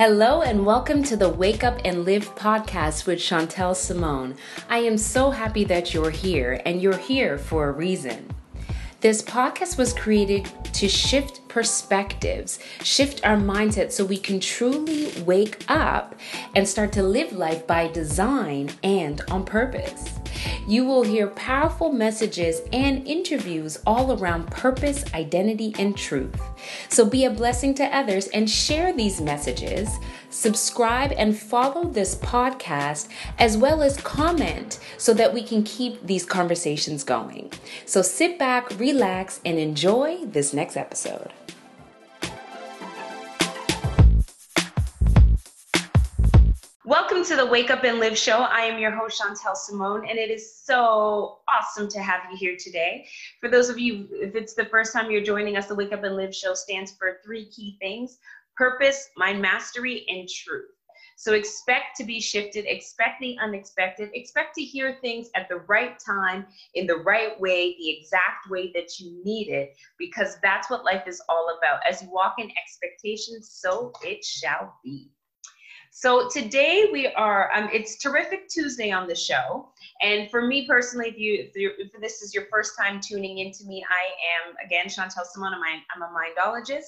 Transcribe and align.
Hello 0.00 0.40
and 0.40 0.64
welcome 0.64 1.02
to 1.02 1.14
the 1.14 1.28
Wake 1.28 1.62
Up 1.62 1.78
and 1.84 2.06
Live 2.06 2.34
podcast 2.34 3.06
with 3.06 3.18
Chantel 3.18 3.76
Simone. 3.76 4.34
I 4.70 4.78
am 4.78 4.96
so 4.96 5.30
happy 5.30 5.62
that 5.64 5.92
you're 5.92 6.08
here 6.08 6.62
and 6.64 6.80
you're 6.80 6.96
here 6.96 7.36
for 7.36 7.68
a 7.68 7.72
reason. 7.72 8.30
This 9.02 9.20
podcast 9.20 9.76
was 9.76 9.92
created 9.92 10.50
to 10.72 10.88
shift 10.88 11.46
perspectives, 11.48 12.60
shift 12.82 13.26
our 13.26 13.36
mindset 13.36 13.92
so 13.92 14.06
we 14.06 14.16
can 14.16 14.40
truly 14.40 15.12
wake 15.24 15.62
up 15.68 16.14
and 16.54 16.66
start 16.66 16.92
to 16.92 17.02
live 17.02 17.34
life 17.34 17.66
by 17.66 17.86
design 17.88 18.70
and 18.82 19.20
on 19.30 19.44
purpose. 19.44 20.18
You 20.66 20.84
will 20.84 21.02
hear 21.02 21.28
powerful 21.28 21.92
messages 21.92 22.62
and 22.72 23.06
interviews 23.06 23.78
all 23.86 24.12
around 24.12 24.50
purpose, 24.50 25.04
identity, 25.14 25.74
and 25.78 25.96
truth. 25.96 26.40
So 26.88 27.04
be 27.04 27.24
a 27.24 27.30
blessing 27.30 27.74
to 27.74 27.84
others 27.84 28.28
and 28.28 28.48
share 28.48 28.92
these 28.92 29.20
messages. 29.20 29.88
Subscribe 30.30 31.12
and 31.12 31.36
follow 31.36 31.84
this 31.84 32.14
podcast 32.14 33.08
as 33.38 33.56
well 33.56 33.82
as 33.82 33.96
comment 34.00 34.78
so 34.96 35.12
that 35.14 35.34
we 35.34 35.42
can 35.42 35.62
keep 35.64 36.06
these 36.06 36.24
conversations 36.24 37.02
going. 37.02 37.52
So 37.86 38.02
sit 38.02 38.38
back, 38.38 38.78
relax, 38.78 39.40
and 39.44 39.58
enjoy 39.58 40.24
this 40.24 40.54
next 40.54 40.76
episode. 40.76 41.32
Welcome 46.90 47.24
to 47.26 47.36
the 47.36 47.46
Wake 47.46 47.70
Up 47.70 47.84
and 47.84 48.00
Live 48.00 48.18
show. 48.18 48.38
I 48.38 48.62
am 48.62 48.76
your 48.80 48.90
host, 48.90 49.22
Chantel 49.22 49.54
Simone, 49.54 50.08
and 50.08 50.18
it 50.18 50.28
is 50.28 50.56
so 50.60 51.38
awesome 51.48 51.88
to 51.88 52.02
have 52.02 52.22
you 52.32 52.36
here 52.36 52.56
today. 52.58 53.06
For 53.40 53.48
those 53.48 53.68
of 53.68 53.78
you, 53.78 54.08
if 54.10 54.34
it's 54.34 54.54
the 54.54 54.64
first 54.64 54.92
time 54.92 55.08
you're 55.08 55.22
joining 55.22 55.56
us, 55.56 55.66
the 55.66 55.74
Wake 55.76 55.92
Up 55.92 56.02
and 56.02 56.16
Live 56.16 56.34
show 56.34 56.52
stands 56.52 56.90
for 56.90 57.18
three 57.24 57.48
key 57.48 57.76
things 57.80 58.18
purpose, 58.56 59.08
mind 59.16 59.40
mastery, 59.40 60.04
and 60.08 60.28
truth. 60.28 60.66
So 61.14 61.34
expect 61.34 61.96
to 61.98 62.04
be 62.04 62.20
shifted, 62.20 62.64
expect 62.66 63.20
the 63.20 63.36
unexpected, 63.40 64.10
expect 64.12 64.56
to 64.56 64.62
hear 64.62 64.98
things 65.00 65.30
at 65.36 65.48
the 65.48 65.60
right 65.68 65.96
time, 66.04 66.44
in 66.74 66.88
the 66.88 66.96
right 66.96 67.40
way, 67.40 67.76
the 67.78 67.88
exact 67.88 68.50
way 68.50 68.72
that 68.74 68.98
you 68.98 69.22
need 69.24 69.48
it, 69.48 69.76
because 69.96 70.38
that's 70.42 70.68
what 70.68 70.84
life 70.84 71.04
is 71.06 71.22
all 71.28 71.56
about. 71.56 71.82
As 71.88 72.02
you 72.02 72.10
walk 72.10 72.34
in 72.38 72.50
expectations, 72.60 73.48
so 73.48 73.92
it 74.02 74.24
shall 74.24 74.74
be. 74.82 75.12
So 75.92 76.28
today 76.28 76.88
we 76.92 77.08
are, 77.08 77.50
um, 77.52 77.68
it's 77.72 77.98
Terrific 77.98 78.48
Tuesday 78.48 78.92
on 78.92 79.08
the 79.08 79.14
show. 79.14 79.68
And 80.00 80.30
for 80.30 80.40
me 80.40 80.64
personally, 80.66 81.08
if 81.08 81.18
you 81.18 81.46
if, 81.52 81.52
if, 81.54 82.00
this 82.00 82.22
is 82.22 82.32
your 82.32 82.44
first 82.50 82.78
time 82.78 83.00
tuning 83.00 83.38
into 83.38 83.64
me, 83.64 83.84
I 83.90 84.48
am 84.48 84.54
again 84.64 84.86
Chantel 84.86 85.26
Simone. 85.26 85.52
I'm, 85.52 85.82
I'm 85.94 86.02
a 86.02 86.14
mindologist. 86.14 86.86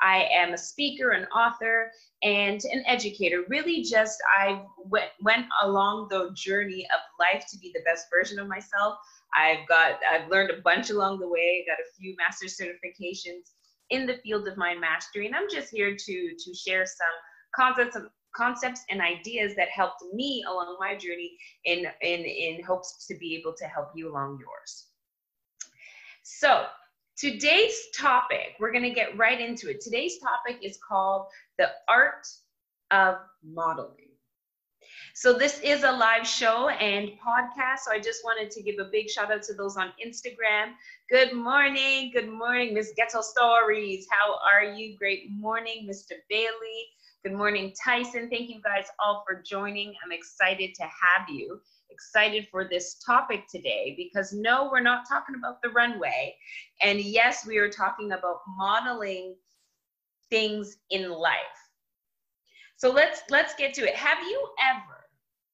I 0.00 0.28
am 0.30 0.52
a 0.52 0.58
speaker, 0.58 1.10
an 1.10 1.24
author, 1.34 1.90
and 2.22 2.60
an 2.64 2.84
educator. 2.86 3.42
Really, 3.48 3.82
just 3.82 4.22
I 4.38 4.62
went 4.76 5.10
went 5.22 5.46
along 5.62 6.08
the 6.10 6.30
journey 6.34 6.86
of 6.92 7.00
life 7.18 7.46
to 7.50 7.58
be 7.58 7.72
the 7.74 7.82
best 7.86 8.06
version 8.12 8.38
of 8.38 8.48
myself. 8.48 8.98
I've 9.34 9.66
got 9.66 9.98
I've 10.08 10.30
learned 10.30 10.50
a 10.50 10.60
bunch 10.60 10.90
along 10.90 11.20
the 11.20 11.28
way. 11.28 11.64
Got 11.66 11.80
a 11.80 11.88
few 11.98 12.14
master 12.16 12.46
certifications 12.46 13.54
in 13.88 14.06
the 14.06 14.18
field 14.22 14.46
of 14.46 14.58
mind 14.58 14.78
mastery, 14.80 15.26
and 15.26 15.34
I'm 15.34 15.48
just 15.50 15.70
here 15.70 15.96
to 15.96 16.34
to 16.38 16.54
share 16.54 16.84
some 16.84 17.16
concepts 17.56 17.96
of 17.96 18.04
concepts 18.34 18.84
and 18.90 19.00
ideas 19.00 19.54
that 19.56 19.68
helped 19.68 20.02
me 20.12 20.44
along 20.48 20.76
my 20.80 20.94
journey 20.94 21.36
in, 21.64 21.86
in, 22.00 22.20
in 22.20 22.62
hopes 22.62 23.06
to 23.06 23.14
be 23.16 23.36
able 23.36 23.54
to 23.54 23.64
help 23.64 23.90
you 23.94 24.10
along 24.10 24.38
yours. 24.40 24.86
So 26.22 26.66
today's 27.16 27.76
topic, 27.96 28.56
we're 28.58 28.72
going 28.72 28.84
to 28.84 28.90
get 28.90 29.16
right 29.16 29.40
into 29.40 29.70
it. 29.70 29.80
Today's 29.80 30.18
topic 30.18 30.60
is 30.62 30.78
called 30.86 31.26
the 31.58 31.70
art 31.88 32.26
of 32.90 33.16
modeling. 33.44 34.12
So 35.14 35.32
this 35.32 35.60
is 35.60 35.82
a 35.82 35.92
live 35.92 36.26
show 36.26 36.68
and 36.68 37.10
podcast. 37.20 37.80
So 37.84 37.92
I 37.92 38.00
just 38.00 38.24
wanted 38.24 38.50
to 38.50 38.62
give 38.62 38.76
a 38.78 38.84
big 38.90 39.10
shout 39.10 39.30
out 39.30 39.42
to 39.44 39.54
those 39.54 39.76
on 39.76 39.92
Instagram. 40.04 40.72
Good 41.10 41.34
morning. 41.34 42.10
Good 42.14 42.30
morning, 42.30 42.72
Miss 42.72 42.92
Ghetto 42.96 43.20
Stories. 43.20 44.06
How 44.10 44.38
are 44.50 44.64
you? 44.64 44.96
Great 44.96 45.30
morning, 45.30 45.86
Mr. 45.90 46.12
Bailey. 46.30 46.86
Good 47.24 47.34
morning, 47.34 47.72
Tyson. 47.80 48.28
Thank 48.28 48.50
you 48.50 48.60
guys 48.60 48.86
all 48.98 49.22
for 49.24 49.40
joining. 49.40 49.94
I'm 50.04 50.10
excited 50.10 50.74
to 50.74 50.82
have 50.82 51.28
you. 51.28 51.60
Excited 51.88 52.48
for 52.50 52.64
this 52.68 52.96
topic 53.06 53.44
today 53.48 53.94
because 53.96 54.32
no, 54.32 54.68
we're 54.72 54.80
not 54.80 55.08
talking 55.08 55.36
about 55.36 55.62
the 55.62 55.68
runway. 55.68 56.34
And 56.80 57.00
yes, 57.00 57.46
we 57.46 57.58
are 57.58 57.68
talking 57.68 58.10
about 58.10 58.40
modeling 58.58 59.36
things 60.30 60.78
in 60.90 61.12
life. 61.12 61.36
So 62.76 62.90
let's 62.90 63.22
let's 63.30 63.54
get 63.54 63.72
to 63.74 63.88
it. 63.88 63.94
Have 63.94 64.18
you 64.28 64.48
ever 64.60 65.06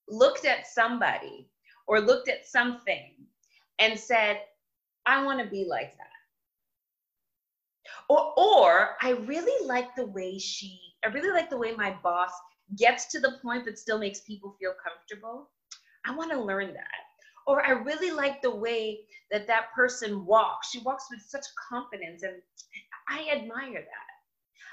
looked 0.08 0.46
at 0.46 0.66
somebody 0.66 1.50
or 1.86 2.00
looked 2.00 2.30
at 2.30 2.46
something 2.46 3.12
and 3.78 3.98
said, 3.98 4.40
I 5.04 5.22
want 5.22 5.38
to 5.40 5.46
be 5.46 5.66
like 5.68 5.94
that? 5.98 6.17
Or, 8.08 8.32
or 8.36 8.96
I 9.02 9.10
really 9.10 9.66
like 9.66 9.94
the 9.94 10.06
way 10.06 10.38
she, 10.38 10.80
I 11.04 11.08
really 11.08 11.30
like 11.30 11.50
the 11.50 11.58
way 11.58 11.74
my 11.74 11.96
boss 12.02 12.30
gets 12.76 13.06
to 13.12 13.20
the 13.20 13.38
point 13.42 13.64
but 13.64 13.78
still 13.78 13.98
makes 13.98 14.20
people 14.20 14.56
feel 14.58 14.72
comfortable. 14.82 15.50
I 16.06 16.14
want 16.14 16.30
to 16.32 16.40
learn 16.40 16.72
that. 16.74 16.98
Or 17.46 17.64
I 17.64 17.70
really 17.70 18.10
like 18.10 18.42
the 18.42 18.54
way 18.54 19.00
that 19.30 19.46
that 19.46 19.72
person 19.74 20.26
walks. 20.26 20.70
She 20.70 20.80
walks 20.80 21.06
with 21.10 21.22
such 21.22 21.44
confidence, 21.70 22.22
and 22.22 22.42
I 23.08 23.28
admire 23.32 23.80
that. 23.80 24.08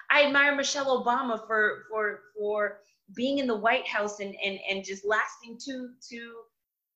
I 0.10 0.26
admire 0.26 0.56
Michelle 0.56 1.04
Obama 1.04 1.46
for 1.48 1.84
for 1.90 2.20
for 2.38 2.80
being 3.16 3.38
in 3.38 3.48
the 3.48 3.56
White 3.56 3.88
House 3.88 4.20
and 4.20 4.36
and 4.44 4.60
and 4.70 4.84
just 4.84 5.06
lasting 5.06 5.58
two 5.64 5.92
two 6.08 6.36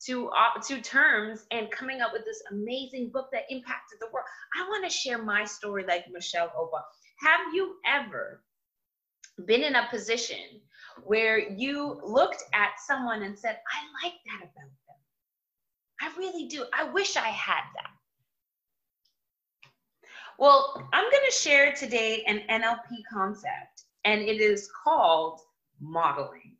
two 0.05 0.29
uh, 0.29 0.59
two 0.65 0.81
terms 0.81 1.45
and 1.51 1.69
coming 1.71 2.01
up 2.01 2.11
with 2.13 2.25
this 2.25 2.41
amazing 2.51 3.11
book 3.11 3.29
that 3.31 3.43
impacted 3.49 3.99
the 3.99 4.07
world. 4.13 4.25
I 4.55 4.67
want 4.67 4.83
to 4.85 4.89
share 4.89 5.21
my 5.21 5.45
story 5.45 5.85
like 5.87 6.05
Michelle 6.11 6.49
Obama. 6.49 6.83
Have 7.19 7.53
you 7.53 7.75
ever 7.85 8.43
been 9.45 9.63
in 9.63 9.75
a 9.75 9.87
position 9.89 10.61
where 11.03 11.37
you 11.37 11.99
looked 12.03 12.43
at 12.53 12.71
someone 12.85 13.23
and 13.23 13.37
said, 13.37 13.59
"I 13.73 14.05
like 14.05 14.15
that 14.25 14.43
about 14.43 14.53
them. 14.53 14.97
I 16.01 16.17
really 16.17 16.47
do. 16.47 16.65
I 16.73 16.83
wish 16.83 17.15
I 17.15 17.29
had 17.29 17.63
that." 17.75 17.91
Well, 20.37 20.87
I'm 20.93 21.11
going 21.11 21.25
to 21.29 21.35
share 21.35 21.73
today 21.73 22.23
an 22.25 22.39
NLP 22.49 23.03
concept, 23.11 23.83
and 24.05 24.21
it 24.21 24.39
is 24.39 24.69
called 24.83 25.41
modeling. 25.81 26.55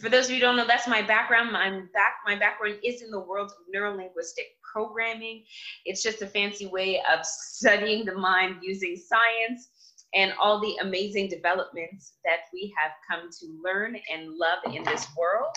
For 0.00 0.08
those 0.08 0.26
of 0.26 0.30
you 0.30 0.36
who 0.36 0.42
don't 0.42 0.56
know, 0.56 0.66
that's 0.66 0.86
my 0.86 1.02
background. 1.02 1.56
I'm 1.56 1.88
back. 1.92 2.16
My 2.24 2.36
background 2.36 2.78
is 2.84 3.02
in 3.02 3.10
the 3.10 3.20
world 3.20 3.50
of 3.50 3.74
neurolinguistic 3.74 4.46
programming. 4.72 5.44
It's 5.84 6.02
just 6.02 6.22
a 6.22 6.26
fancy 6.26 6.66
way 6.66 7.02
of 7.12 7.24
studying 7.24 8.04
the 8.04 8.14
mind 8.14 8.56
using 8.62 8.96
science 8.96 9.70
and 10.14 10.32
all 10.40 10.60
the 10.60 10.76
amazing 10.80 11.28
developments 11.28 12.14
that 12.24 12.40
we 12.52 12.72
have 12.78 12.92
come 13.10 13.28
to 13.30 13.46
learn 13.62 13.96
and 14.12 14.28
love 14.36 14.74
in 14.74 14.82
this 14.84 15.06
world 15.16 15.54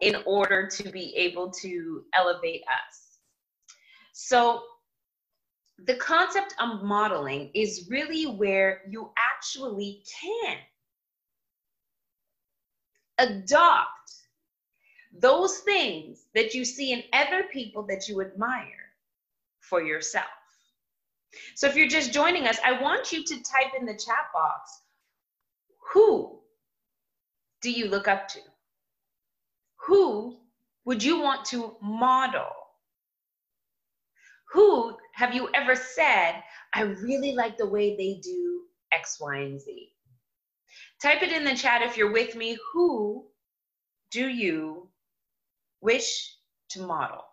in 0.00 0.16
order 0.26 0.68
to 0.68 0.90
be 0.90 1.14
able 1.16 1.50
to 1.50 2.04
elevate 2.14 2.62
us. 2.62 3.18
So 4.12 4.62
the 5.86 5.96
concept 5.96 6.54
of 6.60 6.82
modeling 6.82 7.50
is 7.54 7.88
really 7.90 8.26
where 8.26 8.82
you 8.90 9.10
actually 9.18 10.02
can 10.20 10.58
adopt 13.18 14.12
those 15.12 15.58
things 15.58 16.26
that 16.34 16.54
you 16.54 16.64
see 16.64 16.92
in 16.92 17.02
other 17.12 17.44
people 17.52 17.82
that 17.84 18.08
you 18.08 18.20
admire 18.20 18.92
for 19.60 19.82
yourself. 19.82 20.26
So 21.54 21.66
if 21.66 21.76
you're 21.76 21.88
just 21.88 22.12
joining 22.12 22.46
us, 22.46 22.58
I 22.64 22.80
want 22.80 23.12
you 23.12 23.24
to 23.24 23.34
type 23.42 23.72
in 23.78 23.86
the 23.86 23.92
chat 23.92 24.32
box 24.32 24.82
who 25.92 26.38
do 27.62 27.70
you 27.70 27.88
look 27.88 28.08
up 28.08 28.28
to? 28.28 28.40
Who 29.86 30.36
would 30.84 31.02
you 31.02 31.20
want 31.20 31.44
to 31.46 31.76
model? 31.80 32.48
Who 34.52 34.96
have 35.14 35.34
you 35.34 35.48
ever 35.54 35.74
said, 35.74 36.42
I 36.74 36.82
really 36.82 37.32
like 37.32 37.56
the 37.56 37.66
way 37.68 37.96
they 37.96 38.20
do 38.22 38.62
X, 38.92 39.18
Y, 39.20 39.36
and 39.36 39.60
Z? 39.60 39.90
Type 41.00 41.22
it 41.22 41.32
in 41.32 41.44
the 41.44 41.54
chat 41.54 41.82
if 41.82 41.96
you're 41.96 42.12
with 42.12 42.34
me. 42.34 42.58
Who 42.72 43.26
do 44.10 44.28
you 44.28 44.88
wish 45.80 46.34
to 46.70 46.82
model? 46.82 47.24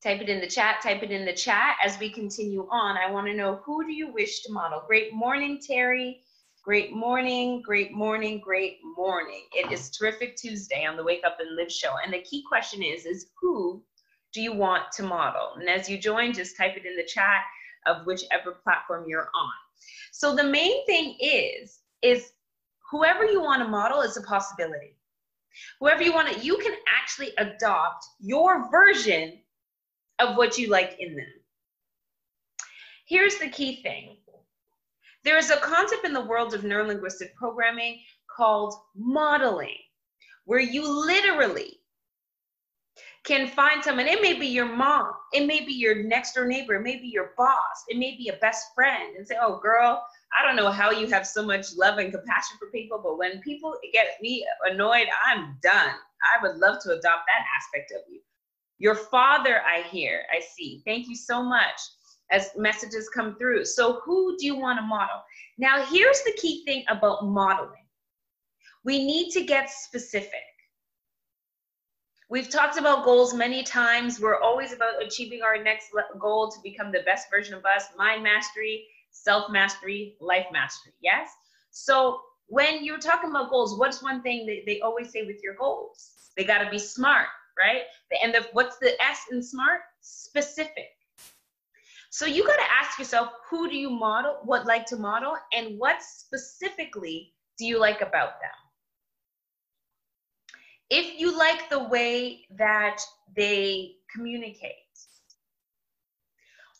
Type 0.00 0.20
it 0.20 0.28
in 0.28 0.40
the 0.40 0.46
chat, 0.46 0.80
type 0.80 1.02
it 1.02 1.10
in 1.10 1.24
the 1.24 1.32
chat 1.32 1.76
as 1.84 1.98
we 1.98 2.08
continue 2.08 2.68
on. 2.70 2.96
I 2.96 3.10
want 3.10 3.26
to 3.26 3.34
know 3.34 3.60
who 3.64 3.84
do 3.84 3.92
you 3.92 4.12
wish 4.12 4.42
to 4.42 4.52
model? 4.52 4.84
Great 4.86 5.12
morning, 5.12 5.60
Terry. 5.60 6.22
Great 6.62 6.92
morning, 6.92 7.62
great 7.62 7.92
morning, 7.92 8.40
great 8.40 8.78
morning. 8.96 9.42
It 9.52 9.72
is 9.72 9.90
terrific 9.90 10.36
Tuesday 10.36 10.84
on 10.84 10.96
the 10.96 11.02
Wake 11.02 11.22
Up 11.26 11.38
and 11.40 11.56
Live 11.56 11.72
show. 11.72 11.94
And 12.04 12.12
the 12.12 12.22
key 12.22 12.44
question 12.46 12.82
is, 12.82 13.06
is 13.06 13.30
who 13.40 13.82
do 14.32 14.40
you 14.40 14.52
want 14.52 14.92
to 14.92 15.02
model? 15.02 15.54
And 15.58 15.68
as 15.68 15.88
you 15.88 15.98
join, 15.98 16.32
just 16.32 16.56
type 16.56 16.76
it 16.76 16.86
in 16.86 16.94
the 16.94 17.04
chat 17.04 17.42
of 17.86 18.06
whichever 18.06 18.52
platform 18.62 19.06
you're 19.08 19.30
on. 19.34 19.67
So 20.12 20.34
the 20.34 20.44
main 20.44 20.84
thing 20.86 21.16
is, 21.20 21.80
is 22.02 22.32
whoever 22.90 23.24
you 23.24 23.40
want 23.40 23.62
to 23.62 23.68
model 23.68 24.00
is 24.00 24.16
a 24.16 24.22
possibility. 24.22 24.96
Whoever 25.80 26.02
you 26.02 26.12
want 26.12 26.32
to, 26.32 26.40
you 26.40 26.56
can 26.58 26.74
actually 26.88 27.32
adopt 27.38 28.04
your 28.20 28.70
version 28.70 29.38
of 30.18 30.36
what 30.36 30.58
you 30.58 30.68
like 30.68 30.96
in 30.98 31.16
them. 31.16 31.26
Here's 33.06 33.38
the 33.38 33.48
key 33.48 33.82
thing. 33.82 34.16
There 35.24 35.38
is 35.38 35.50
a 35.50 35.56
concept 35.56 36.04
in 36.04 36.12
the 36.12 36.24
world 36.24 36.54
of 36.54 36.62
neurolinguistic 36.62 37.34
programming 37.36 38.00
called 38.34 38.74
modeling, 38.94 39.76
where 40.44 40.60
you 40.60 40.86
literally 40.88 41.77
can 43.28 43.46
find 43.46 43.84
someone. 43.84 44.06
It 44.06 44.22
may 44.22 44.32
be 44.32 44.46
your 44.46 44.64
mom, 44.66 45.12
it 45.34 45.46
may 45.46 45.62
be 45.64 45.74
your 45.74 46.02
next 46.02 46.32
door 46.32 46.46
neighbor, 46.46 46.74
it 46.76 46.82
may 46.82 46.96
be 46.96 47.08
your 47.08 47.32
boss, 47.36 47.84
it 47.88 47.98
may 47.98 48.16
be 48.16 48.28
a 48.28 48.38
best 48.38 48.68
friend, 48.74 49.14
and 49.16 49.26
say, 49.26 49.36
Oh, 49.40 49.60
girl, 49.60 50.02
I 50.36 50.44
don't 50.44 50.56
know 50.56 50.70
how 50.70 50.90
you 50.90 51.06
have 51.08 51.26
so 51.26 51.44
much 51.44 51.66
love 51.76 51.98
and 51.98 52.10
compassion 52.10 52.56
for 52.58 52.70
people, 52.70 53.00
but 53.02 53.18
when 53.18 53.40
people 53.42 53.74
get 53.92 54.16
me 54.22 54.46
annoyed, 54.64 55.08
I'm 55.26 55.58
done. 55.62 55.94
I 56.34 56.42
would 56.42 56.56
love 56.56 56.82
to 56.82 56.92
adopt 56.92 57.24
that 57.28 57.44
aspect 57.56 57.92
of 57.92 58.00
you. 58.10 58.20
Your 58.78 58.94
father, 58.94 59.60
I 59.62 59.82
hear, 59.82 60.22
I 60.34 60.40
see. 60.40 60.82
Thank 60.86 61.08
you 61.08 61.14
so 61.14 61.42
much 61.42 61.78
as 62.30 62.50
messages 62.56 63.10
come 63.14 63.36
through. 63.36 63.66
So, 63.66 64.00
who 64.04 64.36
do 64.38 64.46
you 64.46 64.56
want 64.56 64.78
to 64.78 64.86
model? 64.86 65.22
Now, 65.58 65.84
here's 65.84 66.22
the 66.22 66.36
key 66.40 66.64
thing 66.64 66.84
about 66.88 67.26
modeling 67.26 67.84
we 68.84 69.04
need 69.04 69.30
to 69.32 69.44
get 69.44 69.68
specific. 69.68 70.44
We've 72.30 72.50
talked 72.50 72.78
about 72.78 73.04
goals 73.04 73.32
many 73.32 73.62
times. 73.62 74.20
We're 74.20 74.40
always 74.40 74.72
about 74.74 75.02
achieving 75.02 75.40
our 75.42 75.62
next 75.62 75.88
goal 76.20 76.50
to 76.50 76.58
become 76.62 76.92
the 76.92 77.00
best 77.06 77.30
version 77.30 77.54
of 77.54 77.64
us, 77.64 77.86
mind 77.96 78.22
mastery, 78.22 78.84
self 79.10 79.50
mastery, 79.50 80.14
life 80.20 80.46
mastery. 80.52 80.92
Yes? 81.00 81.30
So, 81.70 82.20
when 82.48 82.84
you're 82.84 82.98
talking 82.98 83.30
about 83.30 83.50
goals, 83.50 83.78
what's 83.78 84.02
one 84.02 84.22
thing 84.22 84.46
that 84.46 84.62
they 84.66 84.80
always 84.80 85.10
say 85.10 85.24
with 85.24 85.42
your 85.42 85.54
goals? 85.54 86.30
They 86.36 86.44
got 86.44 86.58
to 86.58 86.70
be 86.70 86.78
smart, 86.78 87.26
right? 87.58 87.82
And 88.22 88.34
the, 88.34 88.46
what's 88.52 88.78
the 88.78 89.00
S 89.02 89.20
in 89.30 89.42
smart? 89.42 89.80
Specific. 90.00 90.88
So 92.10 92.24
you 92.24 92.46
got 92.46 92.56
to 92.56 92.72
ask 92.72 92.98
yourself, 92.98 93.30
who 93.50 93.68
do 93.68 93.76
you 93.76 93.90
model, 93.90 94.38
what 94.44 94.66
like 94.66 94.86
to 94.86 94.96
model, 94.96 95.36
and 95.52 95.78
what 95.78 96.02
specifically 96.02 97.32
do 97.58 97.66
you 97.66 97.78
like 97.78 98.00
about 98.00 98.40
them? 98.40 98.67
If 100.90 101.20
you 101.20 101.36
like 101.36 101.68
the 101.68 101.84
way 101.84 102.46
that 102.56 103.00
they 103.36 103.96
communicate, 104.14 104.72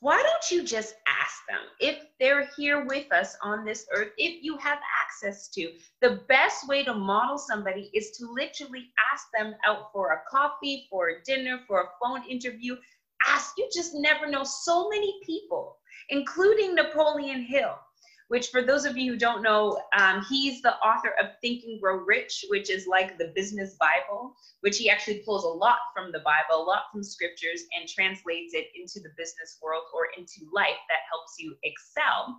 why 0.01 0.23
don't 0.23 0.51
you 0.51 0.63
just 0.63 0.95
ask 1.09 1.35
them 1.49 1.59
if 1.81 1.99
they're 2.21 2.49
here 2.57 2.87
with 2.87 3.13
us 3.13 3.37
on 3.43 3.65
this 3.65 3.87
earth, 3.93 4.13
if 4.17 4.43
you 4.43 4.57
have 4.59 4.79
access 5.05 5.49
to? 5.49 5.73
The 6.01 6.21
best 6.29 6.69
way 6.69 6.85
to 6.85 6.95
model 6.95 7.37
somebody 7.37 7.91
is 7.93 8.13
to 8.13 8.31
literally 8.31 8.91
ask 9.13 9.27
them 9.37 9.55
out 9.67 9.93
for 9.93 10.13
a 10.13 10.23
coffee, 10.31 10.87
for 10.89 11.09
a 11.09 11.23
dinner, 11.25 11.61
for 11.67 11.81
a 11.83 11.89
phone 12.03 12.23
interview. 12.29 12.77
Ask, 13.27 13.55
you 13.59 13.69
just 13.75 13.93
never 13.95 14.31
know. 14.31 14.45
So 14.45 14.89
many 14.89 15.21
people, 15.27 15.77
including 16.11 16.77
Napoleon 16.77 17.43
Hill, 17.43 17.77
which 18.29 18.49
for 18.49 18.63
those 18.63 18.85
of 18.85 18.97
you 18.97 19.13
who 19.13 19.19
don't 19.19 19.43
know, 19.43 19.81
um, 19.99 20.25
he's 20.29 20.63
the 20.63 20.77
author 20.77 21.15
of 21.21 21.31
Think 21.41 21.65
and 21.65 21.81
Grow 21.81 21.97
Rich, 21.97 22.45
which 22.49 22.71
is 22.71 22.87
like 22.87 23.19
the 23.19 23.33
business 23.35 23.77
Bible, 23.81 24.35
which 24.61 24.79
he 24.79 24.91
actually 24.91 25.23
pulls 25.25 25.45
a 25.45 25.49
lot 25.49 25.79
from 25.95 26.13
the 26.13 26.21
Bible, 26.21 26.63
a 26.63 26.65
lot 26.65 26.85
from 26.93 27.03
scriptures, 27.03 27.63
and 27.79 27.89
translates 27.89 28.55
it 28.55 28.67
into 28.77 29.01
the 29.01 29.15
business 29.17 29.59
world 29.63 29.85
or 29.95 30.09
into 30.17 30.51
life 30.53 30.79
that 30.89 31.09
helps 31.11 31.37
you 31.39 31.57
excel. 31.65 32.37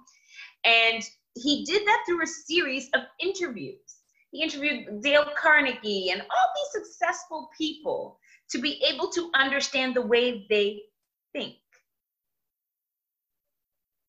And 0.64 1.04
he 1.36 1.66
did 1.66 1.86
that 1.88 2.04
through 2.08 2.24
a 2.24 2.28
series 2.28 2.90
of 2.94 3.02
interviews. 3.20 3.98
He 4.32 4.44
interviewed 4.44 5.02
Dale 5.02 5.26
Carnegie 5.36 6.12
and 6.12 6.22
all 6.22 6.28
these 6.56 6.86
successful 6.86 7.50
people 7.58 8.20
to 8.52 8.60
be 8.60 8.82
able 8.88 9.10
to 9.10 9.32
understand 9.34 9.96
the 9.96 10.02
way 10.02 10.46
they 10.50 10.82
think. 11.34 11.56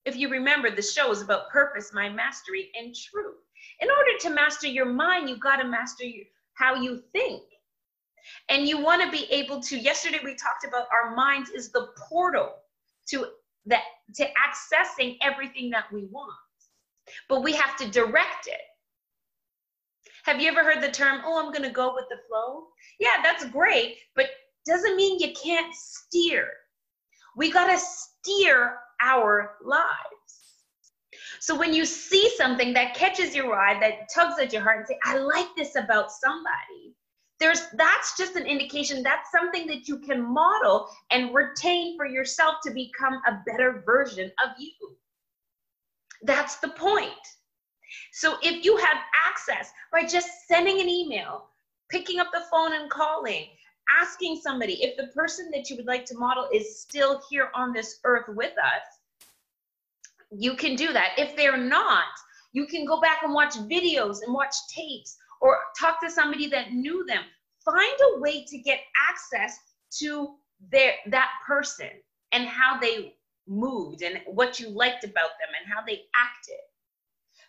If 0.04 0.16
you 0.16 0.28
remember, 0.28 0.70
the 0.70 0.82
show 0.82 1.10
is 1.10 1.22
about 1.22 1.50
purpose, 1.50 1.92
mind 1.92 2.16
mastery, 2.16 2.70
and 2.78 2.94
truth. 2.94 3.36
In 3.80 3.88
order 3.90 4.18
to 4.20 4.30
master 4.30 4.66
your 4.66 4.86
mind, 4.86 5.28
you've 5.28 5.40
got 5.40 5.56
to 5.56 5.64
master 5.68 6.04
your, 6.04 6.24
how 6.54 6.74
you 6.74 7.02
think. 7.12 7.42
And 8.48 8.66
you 8.66 8.80
want 8.80 9.02
to 9.02 9.10
be 9.10 9.30
able 9.30 9.60
to, 9.62 9.78
yesterday 9.78 10.20
we 10.22 10.34
talked 10.34 10.64
about 10.64 10.86
our 10.92 11.14
minds 11.14 11.50
is 11.50 11.70
the 11.70 11.88
portal 12.08 12.54
to 13.08 13.26
that 13.66 13.82
to 14.14 14.24
accessing 14.24 15.16
everything 15.22 15.70
that 15.70 15.84
we 15.92 16.06
want. 16.06 16.32
But 17.28 17.42
we 17.42 17.52
have 17.54 17.76
to 17.78 17.90
direct 17.90 18.46
it. 18.46 18.60
Have 20.24 20.40
you 20.40 20.48
ever 20.48 20.62
heard 20.62 20.82
the 20.82 20.90
term, 20.90 21.22
oh, 21.24 21.38
I'm 21.38 21.52
going 21.52 21.68
to 21.68 21.74
go 21.74 21.94
with 21.94 22.06
the 22.08 22.18
flow? 22.28 22.66
Yeah, 22.98 23.22
that's 23.22 23.44
great, 23.46 23.96
but 24.14 24.26
doesn't 24.66 24.96
mean 24.96 25.18
you 25.18 25.32
can't 25.42 25.74
steer. 25.74 26.48
We 27.36 27.50
got 27.50 27.68
to 27.68 27.78
steer 27.78 28.76
our 29.02 29.56
lives. 29.64 29.86
So 31.40 31.56
when 31.58 31.72
you 31.72 31.84
see 31.86 32.30
something 32.36 32.72
that 32.74 32.94
catches 32.94 33.34
your 33.34 33.54
eye, 33.54 33.78
that 33.80 34.08
tugs 34.14 34.40
at 34.40 34.52
your 34.52 34.62
heart 34.62 34.78
and 34.78 34.86
say, 34.86 34.98
I 35.04 35.16
like 35.18 35.48
this 35.56 35.74
about 35.74 36.12
somebody, 36.12 36.94
there's 37.40 37.62
that's 37.78 38.16
just 38.18 38.36
an 38.36 38.46
indication 38.46 39.02
that's 39.02 39.32
something 39.32 39.66
that 39.66 39.88
you 39.88 39.98
can 39.98 40.22
model 40.22 40.88
and 41.10 41.34
retain 41.34 41.96
for 41.96 42.06
yourself 42.06 42.56
to 42.64 42.70
become 42.70 43.14
a 43.26 43.40
better 43.46 43.82
version 43.86 44.30
of 44.44 44.50
you. 44.58 44.96
That's 46.22 46.56
the 46.56 46.68
point. 46.68 47.14
So 48.12 48.36
if 48.42 48.64
you 48.64 48.76
have 48.76 48.98
access 49.28 49.70
by 49.90 50.04
just 50.04 50.28
sending 50.46 50.80
an 50.80 50.88
email, 50.88 51.46
picking 51.90 52.20
up 52.20 52.28
the 52.32 52.44
phone 52.50 52.74
and 52.74 52.90
calling, 52.90 53.46
asking 54.00 54.40
somebody 54.42 54.82
if 54.82 54.96
the 54.96 55.08
person 55.08 55.50
that 55.52 55.70
you 55.70 55.76
would 55.76 55.86
like 55.86 56.04
to 56.06 56.18
model 56.18 56.48
is 56.52 56.80
still 56.80 57.20
here 57.30 57.50
on 57.54 57.72
this 57.72 58.00
earth 58.04 58.26
with 58.28 58.52
us, 58.58 59.00
you 60.30 60.54
can 60.54 60.76
do 60.76 60.92
that. 60.92 61.12
If 61.16 61.36
they're 61.36 61.56
not, 61.56 62.04
you 62.52 62.66
can 62.66 62.84
go 62.84 63.00
back 63.00 63.22
and 63.22 63.34
watch 63.34 63.54
videos 63.54 64.18
and 64.24 64.34
watch 64.34 64.54
tapes 64.68 65.16
or 65.40 65.58
talk 65.78 66.00
to 66.02 66.10
somebody 66.10 66.46
that 66.48 66.72
knew 66.72 67.04
them. 67.06 67.22
Find 67.64 67.98
a 68.14 68.20
way 68.20 68.44
to 68.44 68.58
get 68.58 68.80
access 69.10 69.58
to 69.98 70.34
their 70.70 70.92
that 71.08 71.30
person 71.46 71.90
and 72.32 72.46
how 72.46 72.78
they 72.78 73.14
moved 73.46 74.02
and 74.02 74.20
what 74.26 74.60
you 74.60 74.68
liked 74.68 75.04
about 75.04 75.30
them 75.40 75.50
and 75.58 75.72
how 75.72 75.84
they 75.84 76.02
acted. 76.14 76.60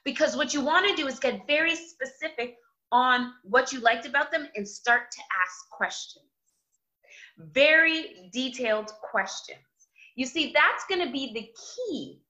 Because 0.03 0.35
what 0.35 0.53
you 0.53 0.61
want 0.61 0.87
to 0.87 0.95
do 0.95 1.07
is 1.07 1.19
get 1.19 1.45
very 1.45 1.75
specific 1.75 2.57
on 2.91 3.33
what 3.43 3.71
you 3.71 3.79
liked 3.79 4.05
about 4.05 4.31
them 4.31 4.47
and 4.55 4.67
start 4.67 5.11
to 5.11 5.19
ask 5.43 5.69
questions 5.69 6.25
very 7.37 8.29
detailed 8.31 8.91
questions. 9.01 9.59
You 10.15 10.25
see, 10.25 10.53
that's 10.53 10.85
going 10.89 11.05
to 11.05 11.11
be 11.11 11.33
the 11.33 11.49
key 11.87 12.21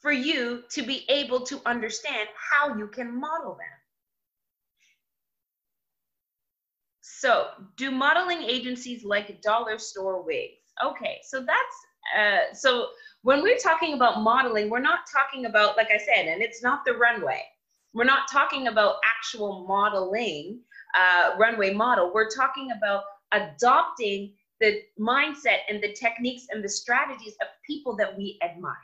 for 0.00 0.12
you 0.12 0.62
to 0.70 0.82
be 0.82 1.04
able 1.08 1.40
to 1.42 1.60
understand 1.66 2.28
how 2.34 2.76
you 2.76 2.88
can 2.88 3.18
model 3.18 3.52
them. 3.52 3.66
So, 7.02 7.48
do 7.76 7.90
modeling 7.90 8.42
agencies 8.42 9.04
like 9.04 9.42
dollar 9.42 9.78
store 9.78 10.22
wigs? 10.22 10.54
Okay, 10.82 11.18
so 11.22 11.40
that's 11.40 11.76
uh, 12.18 12.54
so 12.54 12.88
when 13.22 13.42
we're 13.42 13.58
talking 13.58 13.92
about 13.92 14.22
modeling, 14.22 14.70
we're 14.70 14.78
not 14.80 15.00
talking 15.12 15.44
about, 15.44 15.76
like 15.76 15.90
I 15.90 15.98
said, 15.98 16.28
and 16.28 16.40
it's 16.40 16.62
not 16.62 16.86
the 16.86 16.94
runway. 16.94 17.42
We're 17.92 18.04
not 18.04 18.28
talking 18.30 18.68
about 18.68 18.96
actual 19.04 19.66
modeling, 19.66 20.60
uh, 20.94 21.32
runway 21.38 21.72
model. 21.74 22.12
We're 22.14 22.30
talking 22.30 22.70
about 22.76 23.02
adopting 23.32 24.34
the 24.60 24.82
mindset 24.98 25.58
and 25.68 25.82
the 25.82 25.92
techniques 25.92 26.46
and 26.50 26.62
the 26.62 26.68
strategies 26.68 27.34
of 27.40 27.48
people 27.66 27.96
that 27.96 28.16
we 28.16 28.38
admire. 28.42 28.74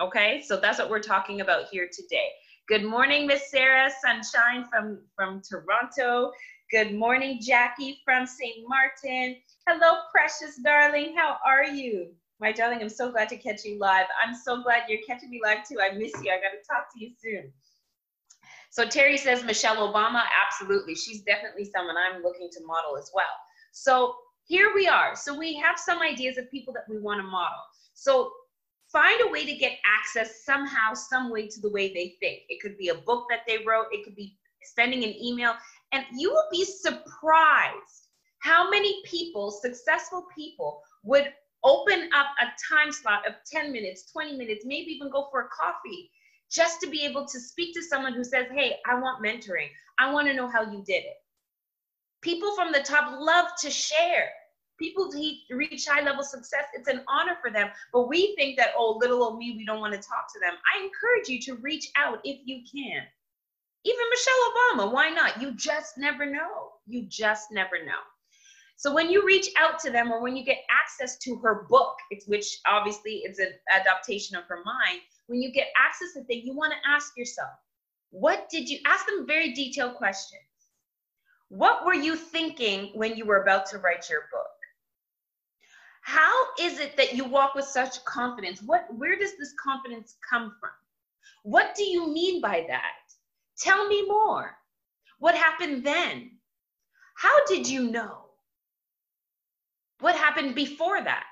Okay, 0.00 0.42
so 0.46 0.58
that's 0.58 0.78
what 0.78 0.90
we're 0.90 1.00
talking 1.00 1.40
about 1.40 1.68
here 1.70 1.88
today. 1.90 2.28
Good 2.68 2.84
morning, 2.84 3.26
Miss 3.26 3.50
Sarah 3.50 3.90
Sunshine 4.02 4.66
from, 4.68 5.00
from 5.14 5.40
Toronto. 5.48 6.32
Good 6.70 6.92
morning, 6.92 7.38
Jackie 7.40 8.00
from 8.04 8.26
St. 8.26 8.56
Martin. 8.66 9.36
Hello, 9.66 10.00
precious 10.12 10.56
darling. 10.62 11.14
How 11.16 11.38
are 11.46 11.64
you? 11.64 12.12
My 12.40 12.52
darling, 12.52 12.82
I'm 12.82 12.90
so 12.90 13.10
glad 13.10 13.30
to 13.30 13.36
catch 13.38 13.64
you 13.64 13.78
live. 13.78 14.06
I'm 14.22 14.34
so 14.34 14.62
glad 14.62 14.82
you're 14.88 15.00
catching 15.06 15.30
me 15.30 15.40
live 15.42 15.66
too. 15.66 15.78
I 15.80 15.96
miss 15.96 16.12
you. 16.22 16.30
I 16.30 16.36
got 16.36 16.50
to 16.50 16.68
talk 16.68 16.92
to 16.92 17.00
you 17.02 17.12
soon. 17.22 17.52
So 18.76 18.84
Terry 18.84 19.16
says 19.16 19.42
Michelle 19.42 19.90
Obama. 19.90 20.22
Absolutely. 20.46 20.94
She's 20.94 21.22
definitely 21.22 21.64
someone 21.64 21.94
I'm 21.96 22.22
looking 22.22 22.50
to 22.52 22.60
model 22.66 22.98
as 22.98 23.10
well. 23.14 23.24
So 23.72 24.14
here 24.44 24.72
we 24.74 24.86
are. 24.86 25.16
So 25.16 25.34
we 25.34 25.54
have 25.56 25.78
some 25.78 26.02
ideas 26.02 26.36
of 26.36 26.50
people 26.50 26.74
that 26.74 26.84
we 26.86 27.00
want 27.00 27.22
to 27.22 27.26
model. 27.26 27.56
So 27.94 28.30
find 28.92 29.18
a 29.22 29.30
way 29.30 29.46
to 29.46 29.54
get 29.54 29.78
access 29.86 30.44
somehow, 30.44 30.92
some 30.92 31.30
way 31.30 31.48
to 31.48 31.60
the 31.62 31.70
way 31.70 31.88
they 31.94 32.16
think. 32.20 32.42
It 32.50 32.60
could 32.60 32.76
be 32.76 32.88
a 32.88 32.94
book 32.96 33.24
that 33.30 33.44
they 33.48 33.64
wrote, 33.66 33.86
it 33.92 34.04
could 34.04 34.14
be 34.14 34.36
sending 34.62 35.04
an 35.04 35.14
email, 35.24 35.54
and 35.92 36.04
you 36.14 36.30
will 36.30 36.48
be 36.52 36.66
surprised 36.66 38.08
how 38.40 38.68
many 38.68 39.02
people, 39.06 39.50
successful 39.50 40.26
people, 40.36 40.82
would 41.02 41.32
Open 41.66 42.08
up 42.14 42.26
a 42.40 42.46
time 42.72 42.92
slot 42.92 43.26
of 43.26 43.34
10 43.50 43.72
minutes, 43.72 44.08
20 44.12 44.36
minutes, 44.36 44.64
maybe 44.64 44.92
even 44.92 45.10
go 45.10 45.26
for 45.32 45.40
a 45.40 45.48
coffee 45.48 46.10
just 46.56 46.80
to 46.80 46.88
be 46.88 47.04
able 47.04 47.26
to 47.26 47.38
speak 47.38 47.74
to 47.74 47.82
someone 47.82 48.14
who 48.14 48.24
says, 48.24 48.46
Hey, 48.50 48.76
I 48.86 48.98
want 48.98 49.22
mentoring. 49.22 49.68
I 49.98 50.10
want 50.10 50.26
to 50.28 50.34
know 50.34 50.48
how 50.48 50.62
you 50.62 50.82
did 50.86 51.04
it. 51.04 51.16
People 52.22 52.54
from 52.56 52.72
the 52.72 52.80
top 52.80 53.20
love 53.20 53.48
to 53.60 53.70
share. 53.70 54.30
People 54.78 55.10
reach 55.50 55.86
high 55.86 56.02
level 56.02 56.22
success, 56.22 56.64
it's 56.74 56.88
an 56.88 57.02
honor 57.08 57.36
for 57.40 57.50
them. 57.50 57.68
But 57.92 58.08
we 58.08 58.34
think 58.36 58.58
that, 58.58 58.72
oh, 58.76 58.98
little 59.00 59.22
old 59.22 59.38
me, 59.38 59.54
we 59.56 59.64
don't 59.64 59.80
want 59.80 59.94
to 59.94 59.98
talk 59.98 60.30
to 60.32 60.40
them. 60.40 60.52
I 60.74 60.84
encourage 60.84 61.28
you 61.28 61.40
to 61.42 61.60
reach 61.62 61.88
out 61.96 62.18
if 62.24 62.40
you 62.44 62.62
can. 62.70 63.02
Even 63.84 64.04
Michelle 64.10 64.34
Obama, 64.50 64.92
why 64.92 65.10
not? 65.10 65.40
You 65.40 65.54
just 65.54 65.96
never 65.96 66.26
know. 66.26 66.72
You 66.86 67.06
just 67.08 67.52
never 67.52 67.84
know. 67.86 68.02
So 68.76 68.92
when 68.92 69.08
you 69.08 69.24
reach 69.24 69.48
out 69.56 69.78
to 69.80 69.90
them 69.90 70.12
or 70.12 70.20
when 70.20 70.36
you 70.36 70.44
get 70.44 70.58
access 70.68 71.16
to 71.18 71.36
her 71.36 71.66
book, 71.70 71.96
which 72.26 72.58
obviously 72.66 73.22
is 73.26 73.38
an 73.38 73.52
adaptation 73.72 74.36
of 74.36 74.44
her 74.44 74.62
mind, 74.64 75.00
when 75.26 75.42
you 75.42 75.52
get 75.52 75.68
access 75.76 76.12
to 76.14 76.24
things, 76.24 76.44
you 76.44 76.54
want 76.56 76.72
to 76.72 76.90
ask 76.90 77.16
yourself, 77.16 77.50
what 78.10 78.48
did 78.50 78.68
you 78.68 78.78
ask 78.86 79.06
them 79.06 79.26
very 79.26 79.52
detailed 79.52 79.94
questions? 79.94 80.42
What 81.48 81.84
were 81.84 81.94
you 81.94 82.16
thinking 82.16 82.90
when 82.94 83.16
you 83.16 83.24
were 83.24 83.42
about 83.42 83.66
to 83.66 83.78
write 83.78 84.08
your 84.10 84.22
book? 84.32 84.46
How 86.02 86.32
is 86.60 86.78
it 86.78 86.96
that 86.96 87.14
you 87.14 87.24
walk 87.24 87.54
with 87.54 87.64
such 87.64 88.04
confidence? 88.04 88.62
What 88.62 88.86
where 88.96 89.18
does 89.18 89.36
this 89.38 89.52
confidence 89.62 90.16
come 90.28 90.54
from? 90.60 90.70
What 91.42 91.74
do 91.74 91.82
you 91.82 92.12
mean 92.12 92.40
by 92.40 92.64
that? 92.68 93.02
Tell 93.58 93.88
me 93.88 94.06
more. 94.06 94.56
What 95.18 95.34
happened 95.34 95.84
then? 95.84 96.30
How 97.16 97.44
did 97.46 97.68
you 97.68 97.90
know? 97.90 98.26
What 100.00 100.14
happened 100.14 100.54
before 100.54 101.02
that? 101.02 101.26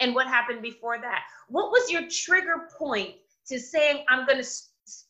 And 0.00 0.14
what 0.14 0.26
happened 0.26 0.62
before 0.62 0.98
that? 0.98 1.22
What 1.48 1.70
was 1.70 1.90
your 1.90 2.02
trigger 2.10 2.68
point 2.78 3.14
to 3.46 3.58
saying, 3.58 4.04
I'm 4.08 4.26
going 4.26 4.42
to 4.42 4.48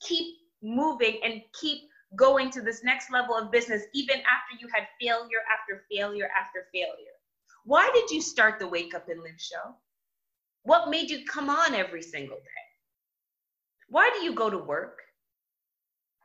keep 0.06 0.36
moving 0.62 1.18
and 1.24 1.42
keep 1.60 1.82
going 2.16 2.50
to 2.50 2.60
this 2.60 2.84
next 2.84 3.10
level 3.10 3.36
of 3.36 3.50
business, 3.50 3.82
even 3.94 4.16
after 4.16 4.56
you 4.60 4.68
had 4.72 4.86
failure 5.00 5.40
after 5.52 5.84
failure 5.90 6.28
after 6.38 6.66
failure? 6.72 7.14
Why 7.64 7.90
did 7.94 8.10
you 8.10 8.20
start 8.20 8.58
the 8.58 8.68
Wake 8.68 8.94
Up 8.94 9.08
and 9.08 9.20
Live 9.20 9.40
show? 9.40 9.74
What 10.64 10.90
made 10.90 11.10
you 11.10 11.24
come 11.24 11.50
on 11.50 11.74
every 11.74 12.02
single 12.02 12.36
day? 12.36 12.64
Why 13.88 14.10
do 14.16 14.24
you 14.24 14.34
go 14.34 14.50
to 14.50 14.58
work? 14.58 15.00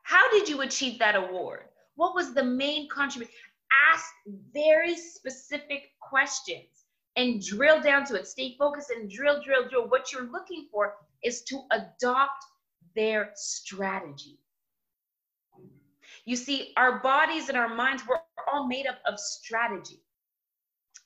How 0.03 0.29
did 0.31 0.49
you 0.49 0.61
achieve 0.61 0.99
that 0.99 1.15
award? 1.15 1.65
What 1.95 2.15
was 2.15 2.33
the 2.33 2.43
main 2.43 2.89
contribution? 2.89 3.33
Ask 3.93 4.05
very 4.53 4.95
specific 4.95 5.91
questions 6.01 6.78
and 7.19 7.45
drill 7.45 7.81
down 7.81 8.05
to 8.05 8.15
it. 8.15 8.25
Stay 8.27 8.55
focused 8.57 8.91
and 8.91 9.11
drill, 9.11 9.43
drill, 9.43 9.67
drill. 9.67 9.89
What 9.89 10.13
you're 10.13 10.31
looking 10.31 10.67
for 10.71 10.93
is 11.21 11.41
to 11.43 11.61
adopt 11.71 12.45
their 12.95 13.31
strategy. 13.35 14.39
You 16.23 16.37
see, 16.37 16.73
our 16.77 16.99
bodies 16.99 17.49
and 17.49 17.57
our 17.57 17.75
minds, 17.75 18.03
we're 18.07 18.19
all 18.47 18.67
made 18.67 18.87
up 18.87 18.99
of 19.05 19.19
strategy. 19.19 20.01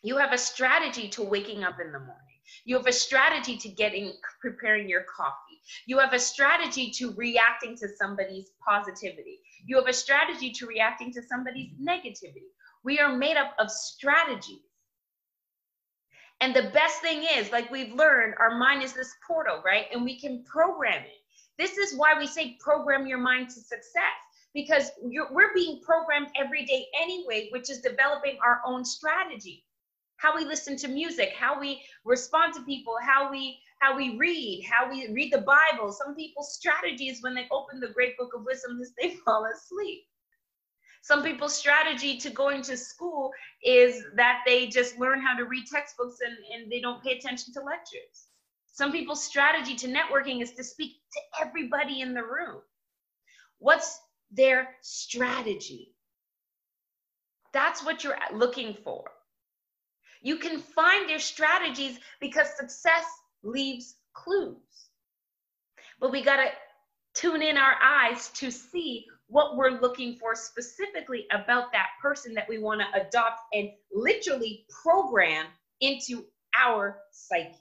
You 0.03 0.17
have 0.17 0.33
a 0.33 0.37
strategy 0.37 1.09
to 1.09 1.23
waking 1.23 1.63
up 1.63 1.79
in 1.79 1.91
the 1.91 1.99
morning. 1.99 2.17
You 2.63 2.77
have 2.77 2.87
a 2.87 2.93
strategy 2.93 3.57
to 3.57 3.69
getting 3.69 4.13
preparing 4.39 4.87
your 4.87 5.05
coffee. 5.15 5.61
You 5.87 5.97
have 5.97 6.13
a 6.13 6.19
strategy 6.19 6.91
to 6.91 7.13
reacting 7.13 7.75
to 7.77 7.87
somebody's 7.97 8.51
positivity. 8.67 9.39
You 9.65 9.77
have 9.77 9.87
a 9.87 9.93
strategy 9.93 10.51
to 10.51 10.67
reacting 10.67 11.11
to 11.13 11.23
somebody's 11.23 11.71
negativity. 11.81 12.51
We 12.83 12.99
are 12.99 13.17
made 13.17 13.37
up 13.37 13.55
of 13.57 13.71
strategies. 13.71 14.59
And 16.43 16.53
the 16.53 16.71
best 16.73 16.99
thing 16.99 17.23
is, 17.37 17.53
like 17.53 17.71
we've 17.71 17.93
learned, 17.93 18.33
our 18.37 18.57
mind 18.57 18.83
is 18.83 18.91
this 18.91 19.15
portal, 19.25 19.61
right? 19.65 19.85
And 19.93 20.03
we 20.03 20.19
can 20.19 20.43
program 20.43 21.01
it. 21.03 21.21
This 21.57 21.77
is 21.77 21.97
why 21.97 22.19
we 22.19 22.27
say 22.27 22.57
program 22.59 23.07
your 23.07 23.17
mind 23.17 23.47
to 23.51 23.61
success 23.61 24.19
because 24.53 24.91
we're 25.01 25.53
being 25.55 25.79
programmed 25.81 26.27
every 26.35 26.65
day 26.65 26.87
anyway, 27.01 27.47
which 27.53 27.69
is 27.69 27.79
developing 27.79 28.37
our 28.43 28.59
own 28.65 28.83
strategy. 28.83 29.63
How 30.17 30.35
we 30.35 30.43
listen 30.43 30.75
to 30.79 30.89
music, 30.89 31.31
how 31.33 31.57
we 31.57 31.81
respond 32.03 32.55
to 32.55 32.61
people, 32.63 32.97
how 33.01 33.31
we 33.31 33.57
how 33.79 33.95
we 33.95 34.17
read, 34.17 34.65
how 34.69 34.89
we 34.91 35.07
read 35.13 35.31
the 35.31 35.45
Bible. 35.47 35.93
Some 35.93 36.13
people's 36.13 36.55
strategies 36.55 37.21
when 37.21 37.35
they 37.35 37.47
open 37.53 37.79
the 37.79 37.93
great 37.93 38.17
book 38.17 38.31
of 38.35 38.43
wisdom 38.43 38.81
is 38.81 38.91
they 39.01 39.15
fall 39.23 39.45
asleep. 39.45 40.03
Some 41.03 41.21
people's 41.21 41.53
strategy 41.53 42.17
to 42.19 42.29
going 42.29 42.61
to 42.61 42.77
school 42.77 43.31
is 43.61 44.05
that 44.15 44.39
they 44.45 44.67
just 44.67 44.97
learn 44.97 45.19
how 45.19 45.35
to 45.35 45.43
read 45.43 45.65
textbooks 45.67 46.19
and, 46.25 46.33
and 46.53 46.71
they 46.71 46.79
don't 46.79 47.03
pay 47.03 47.17
attention 47.17 47.53
to 47.55 47.59
lectures. 47.59 48.29
Some 48.67 48.93
people's 48.93 49.21
strategy 49.21 49.75
to 49.75 49.87
networking 49.89 50.41
is 50.41 50.53
to 50.53 50.63
speak 50.63 50.93
to 51.11 51.45
everybody 51.45 51.99
in 51.99 52.13
the 52.13 52.23
room. 52.23 52.61
What's 53.59 53.99
their 54.31 54.69
strategy? 54.81 55.93
That's 57.51 57.83
what 57.83 58.05
you're 58.05 58.17
looking 58.33 58.73
for. 58.73 59.03
You 60.21 60.37
can 60.37 60.61
find 60.61 61.09
their 61.09 61.19
strategies 61.19 61.99
because 62.21 62.47
success 62.55 63.03
leaves 63.43 63.95
clues. 64.13 64.55
But 65.99 66.13
we 66.13 66.21
got 66.23 66.37
to 66.37 66.47
tune 67.13 67.41
in 67.41 67.57
our 67.57 67.75
eyes 67.83 68.29
to 68.35 68.49
see 68.49 69.05
what 69.27 69.55
we're 69.57 69.81
looking 69.81 70.15
for 70.15 70.35
specifically 70.35 71.25
about 71.31 71.71
that 71.71 71.89
person 72.01 72.33
that 72.33 72.47
we 72.47 72.59
want 72.59 72.81
to 72.81 73.01
adopt 73.01 73.41
and 73.53 73.69
literally 73.93 74.65
program 74.83 75.45
into 75.81 76.25
our 76.57 76.99
psyche. 77.11 77.55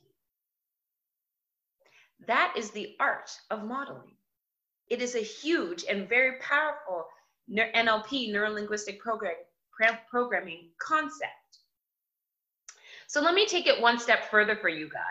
That 2.27 2.55
is 2.57 2.71
the 2.71 2.95
art 3.01 3.31
of 3.51 3.65
modeling. 3.65 4.17
It 4.89 5.01
is 5.01 5.15
a 5.15 5.21
huge 5.21 5.85
and 5.89 6.09
very 6.09 6.39
powerful 6.41 7.07
NLP, 7.51 8.31
neuro 8.33 8.51
linguistic 8.51 9.01
program, 9.01 9.35
programming 10.11 10.69
concept. 10.79 11.33
So 13.09 13.21
let 13.21 13.35
me 13.35 13.47
take 13.47 13.67
it 13.67 13.81
one 13.81 13.99
step 13.99 14.31
further 14.31 14.57
for 14.57 14.69
you 14.69 14.89
guys. 14.89 15.03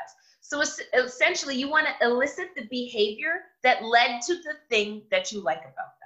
So 0.41 0.61
essentially, 0.93 1.55
you 1.55 1.69
want 1.69 1.87
to 1.87 2.05
elicit 2.05 2.49
the 2.55 2.65
behavior 2.69 3.41
that 3.63 3.83
led 3.83 4.21
to 4.27 4.35
the 4.35 4.55
thing 4.69 5.03
that 5.11 5.31
you 5.31 5.41
like 5.41 5.61
about 5.61 5.99
them. 5.99 6.00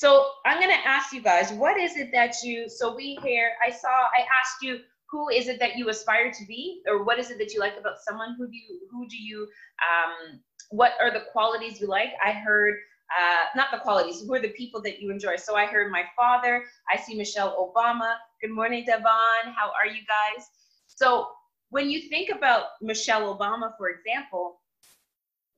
So 0.00 0.30
I'm 0.46 0.58
going 0.58 0.74
to 0.74 0.88
ask 0.88 1.12
you 1.12 1.20
guys, 1.20 1.52
what 1.52 1.78
is 1.78 1.98
it 1.98 2.10
that 2.12 2.36
you, 2.42 2.70
so 2.70 2.96
we 2.96 3.18
hear, 3.22 3.50
I 3.62 3.70
saw, 3.70 3.88
I 3.88 4.24
asked 4.40 4.62
you, 4.62 4.78
who 5.10 5.28
is 5.28 5.46
it 5.46 5.60
that 5.60 5.76
you 5.76 5.90
aspire 5.90 6.32
to 6.32 6.46
be? 6.46 6.80
Or 6.88 7.04
what 7.04 7.18
is 7.18 7.30
it 7.30 7.36
that 7.36 7.52
you 7.52 7.60
like 7.60 7.74
about 7.78 7.96
someone? 8.08 8.34
Who 8.38 8.46
do 8.46 8.56
you, 8.56 8.80
who 8.90 9.06
do 9.08 9.18
you, 9.18 9.46
um, 9.84 10.40
what 10.70 10.92
are 11.02 11.10
the 11.10 11.24
qualities 11.30 11.82
you 11.82 11.86
like? 11.86 12.12
I 12.24 12.32
heard, 12.32 12.76
uh, 13.14 13.44
not 13.54 13.66
the 13.72 13.76
qualities, 13.76 14.22
who 14.22 14.32
are 14.32 14.40
the 14.40 14.54
people 14.54 14.80
that 14.84 15.02
you 15.02 15.10
enjoy? 15.10 15.36
So 15.36 15.54
I 15.54 15.66
heard 15.66 15.92
my 15.92 16.04
father, 16.16 16.64
I 16.90 16.96
see 16.96 17.14
Michelle 17.14 17.54
Obama. 17.60 18.14
Good 18.40 18.52
morning, 18.52 18.86
Devon. 18.86 19.52
How 19.54 19.70
are 19.78 19.86
you 19.86 20.00
guys? 20.08 20.46
So 20.86 21.26
when 21.68 21.90
you 21.90 22.08
think 22.08 22.30
about 22.30 22.68
Michelle 22.80 23.36
Obama, 23.36 23.72
for 23.76 23.90
example, 23.90 24.62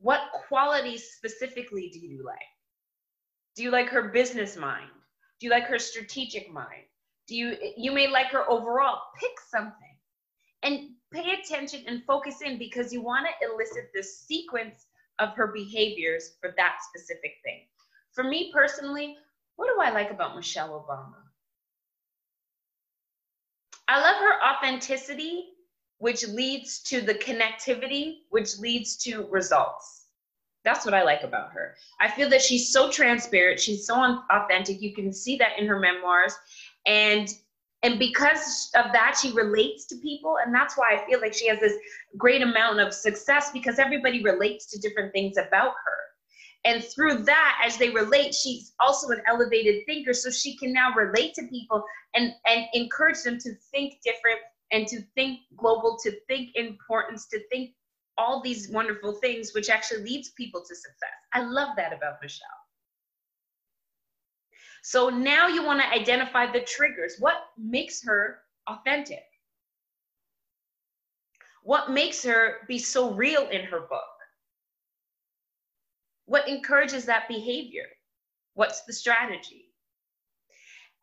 what 0.00 0.22
qualities 0.48 1.12
specifically 1.16 1.90
do 1.92 2.00
you 2.00 2.24
like? 2.26 2.51
Do 3.54 3.62
you 3.62 3.70
like 3.70 3.88
her 3.88 4.08
business 4.08 4.56
mind? 4.56 4.90
Do 5.40 5.46
you 5.46 5.50
like 5.50 5.64
her 5.64 5.78
strategic 5.78 6.52
mind? 6.52 6.84
Do 7.28 7.36
you 7.36 7.56
you 7.76 7.92
may 7.92 8.08
like 8.08 8.28
her 8.28 8.48
overall? 8.48 9.00
Pick 9.20 9.32
something 9.50 9.96
and 10.62 10.90
pay 11.12 11.32
attention 11.32 11.84
and 11.86 12.04
focus 12.04 12.40
in 12.42 12.58
because 12.58 12.92
you 12.92 13.02
want 13.02 13.26
to 13.26 13.48
elicit 13.48 13.90
the 13.94 14.02
sequence 14.02 14.86
of 15.18 15.30
her 15.36 15.48
behaviors 15.48 16.32
for 16.40 16.54
that 16.56 16.76
specific 16.88 17.32
thing. 17.44 17.66
For 18.12 18.24
me 18.24 18.50
personally, 18.52 19.16
what 19.56 19.68
do 19.68 19.80
I 19.82 19.90
like 19.90 20.10
about 20.10 20.36
Michelle 20.36 20.70
Obama? 20.70 21.14
I 23.88 24.00
love 24.00 24.16
her 24.16 24.42
authenticity, 24.42 25.50
which 25.98 26.26
leads 26.26 26.80
to 26.84 27.00
the 27.00 27.14
connectivity, 27.14 28.20
which 28.30 28.58
leads 28.58 28.96
to 28.98 29.26
results. 29.30 30.01
That's 30.64 30.84
what 30.84 30.94
I 30.94 31.02
like 31.02 31.22
about 31.22 31.52
her. 31.52 31.74
I 32.00 32.08
feel 32.08 32.28
that 32.30 32.42
she's 32.42 32.72
so 32.72 32.90
transparent, 32.90 33.58
she's 33.60 33.86
so 33.86 34.22
authentic. 34.30 34.80
You 34.80 34.94
can 34.94 35.12
see 35.12 35.36
that 35.38 35.58
in 35.58 35.66
her 35.66 35.78
memoirs. 35.78 36.34
And 36.86 37.28
and 37.84 37.98
because 37.98 38.70
of 38.76 38.92
that 38.92 39.18
she 39.20 39.32
relates 39.32 39.86
to 39.86 39.96
people 39.96 40.36
and 40.44 40.54
that's 40.54 40.76
why 40.76 40.90
I 40.92 41.04
feel 41.04 41.20
like 41.20 41.34
she 41.34 41.48
has 41.48 41.58
this 41.58 41.74
great 42.16 42.40
amount 42.40 42.78
of 42.78 42.94
success 42.94 43.50
because 43.50 43.80
everybody 43.80 44.22
relates 44.22 44.66
to 44.70 44.78
different 44.78 45.12
things 45.12 45.36
about 45.36 45.72
her. 45.84 46.02
And 46.64 46.84
through 46.84 47.24
that, 47.24 47.60
as 47.64 47.76
they 47.76 47.90
relate, 47.90 48.34
she's 48.34 48.72
also 48.78 49.08
an 49.08 49.20
elevated 49.26 49.84
thinker. 49.86 50.14
So 50.14 50.30
she 50.30 50.56
can 50.56 50.72
now 50.72 50.92
relate 50.94 51.34
to 51.34 51.46
people 51.48 51.82
and, 52.14 52.32
and 52.46 52.66
encourage 52.72 53.22
them 53.24 53.38
to 53.38 53.54
think 53.72 53.94
different 54.04 54.38
and 54.70 54.86
to 54.86 55.02
think 55.14 55.40
global, 55.56 55.98
to 56.04 56.12
think 56.28 56.50
importance, 56.54 57.26
to 57.28 57.40
think 57.50 57.72
all 58.18 58.42
these 58.42 58.68
wonderful 58.68 59.14
things, 59.14 59.52
which 59.54 59.70
actually 59.70 60.02
leads 60.02 60.30
people 60.30 60.60
to 60.60 60.74
success. 60.74 61.10
I 61.32 61.42
love 61.42 61.70
that 61.76 61.92
about 61.92 62.16
Michelle. 62.22 62.46
So 64.82 65.08
now 65.08 65.46
you 65.46 65.64
want 65.64 65.80
to 65.80 65.88
identify 65.88 66.50
the 66.50 66.60
triggers. 66.60 67.16
What 67.18 67.36
makes 67.56 68.02
her 68.04 68.40
authentic? 68.68 69.24
What 71.62 71.90
makes 71.90 72.24
her 72.24 72.58
be 72.66 72.78
so 72.78 73.12
real 73.12 73.48
in 73.48 73.64
her 73.64 73.80
book? 73.80 74.02
What 76.26 76.48
encourages 76.48 77.04
that 77.04 77.28
behavior? 77.28 77.86
What's 78.54 78.82
the 78.82 78.92
strategy? 78.92 79.66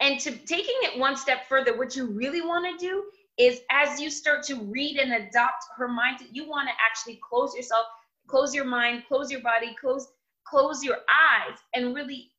And 0.01 0.19
to 0.21 0.31
taking 0.31 0.75
it 0.81 0.99
one 0.99 1.15
step 1.15 1.47
further, 1.47 1.77
what 1.77 1.95
you 1.95 2.07
really 2.07 2.41
want 2.41 2.65
to 2.65 2.85
do 2.85 3.03
is 3.39 3.61
as 3.71 3.99
you 3.99 4.09
start 4.09 4.43
to 4.43 4.55
read 4.55 4.97
and 4.97 5.13
adopt 5.13 5.63
her 5.77 5.87
mind, 5.87 6.19
you 6.31 6.47
want 6.47 6.67
to 6.67 6.73
actually 6.85 7.19
close 7.27 7.55
yourself, 7.55 7.85
close 8.27 8.53
your 8.53 8.65
mind, 8.65 9.03
close 9.07 9.31
your 9.31 9.41
body, 9.41 9.75
close 9.79 10.07
close 10.45 10.83
your 10.83 10.97
eyes 11.09 11.57
and 11.75 11.95
really 11.95 12.31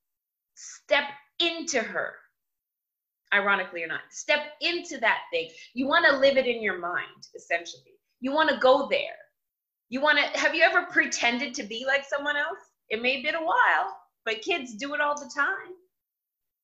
step 0.55 1.05
into 1.39 1.81
her. 1.81 2.13
Ironically 3.33 3.85
or 3.85 3.87
not, 3.87 4.01
step 4.11 4.41
into 4.61 4.99
that 4.99 5.21
thing. 5.33 5.49
You 5.73 5.87
want 5.87 6.05
to 6.07 6.17
live 6.17 6.37
it 6.37 6.47
in 6.47 6.61
your 6.61 6.79
mind, 6.79 7.29
essentially. 7.37 7.95
You 8.21 8.33
want 8.33 8.51
to 8.51 8.59
go 8.59 8.89
there. 8.91 9.17
You 9.89 10.01
want 10.01 10.19
to, 10.19 10.39
have 10.39 10.55
you 10.55 10.63
ever 10.63 10.87
pretended 10.87 11.55
to 11.55 11.63
be 11.63 11.85
like 11.87 12.05
someone 12.05 12.37
else? 12.37 12.59
It 12.89 13.01
may 13.01 13.15
have 13.15 13.25
been 13.25 13.37
a 13.37 13.45
while, 13.45 13.97
but 14.25 14.43
kids 14.43 14.75
do 14.75 14.95
it 14.95 15.01
all 15.01 15.15
the 15.15 15.31
time 15.33 15.75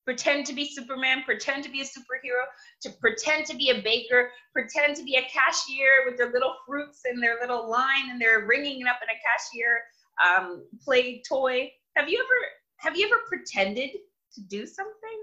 pretend 0.06 0.46
to 0.46 0.54
be 0.54 0.64
Superman, 0.64 1.24
pretend 1.24 1.64
to 1.64 1.70
be 1.70 1.80
a 1.80 1.84
superhero, 1.84 2.44
to 2.80 2.90
pretend 3.00 3.44
to 3.46 3.56
be 3.56 3.70
a 3.70 3.82
baker, 3.82 4.30
pretend 4.52 4.96
to 4.96 5.02
be 5.02 5.16
a 5.16 5.22
cashier 5.22 6.06
with 6.06 6.16
their 6.16 6.30
little 6.30 6.54
fruits 6.66 7.00
and 7.04 7.20
their 7.22 7.38
little 7.40 7.68
line 7.68 8.10
and 8.10 8.20
they're 8.20 8.46
ringing 8.46 8.80
it 8.80 8.86
up 8.86 9.00
in 9.02 9.08
a 9.10 9.18
cashier 9.26 9.82
um, 10.24 10.64
play 10.82 11.22
toy. 11.28 11.70
Have 11.96 12.08
you 12.08 12.18
ever 12.18 12.46
have 12.78 12.96
you 12.96 13.06
ever 13.06 13.22
pretended 13.26 13.90
to 14.34 14.40
do 14.42 14.66
something? 14.66 15.18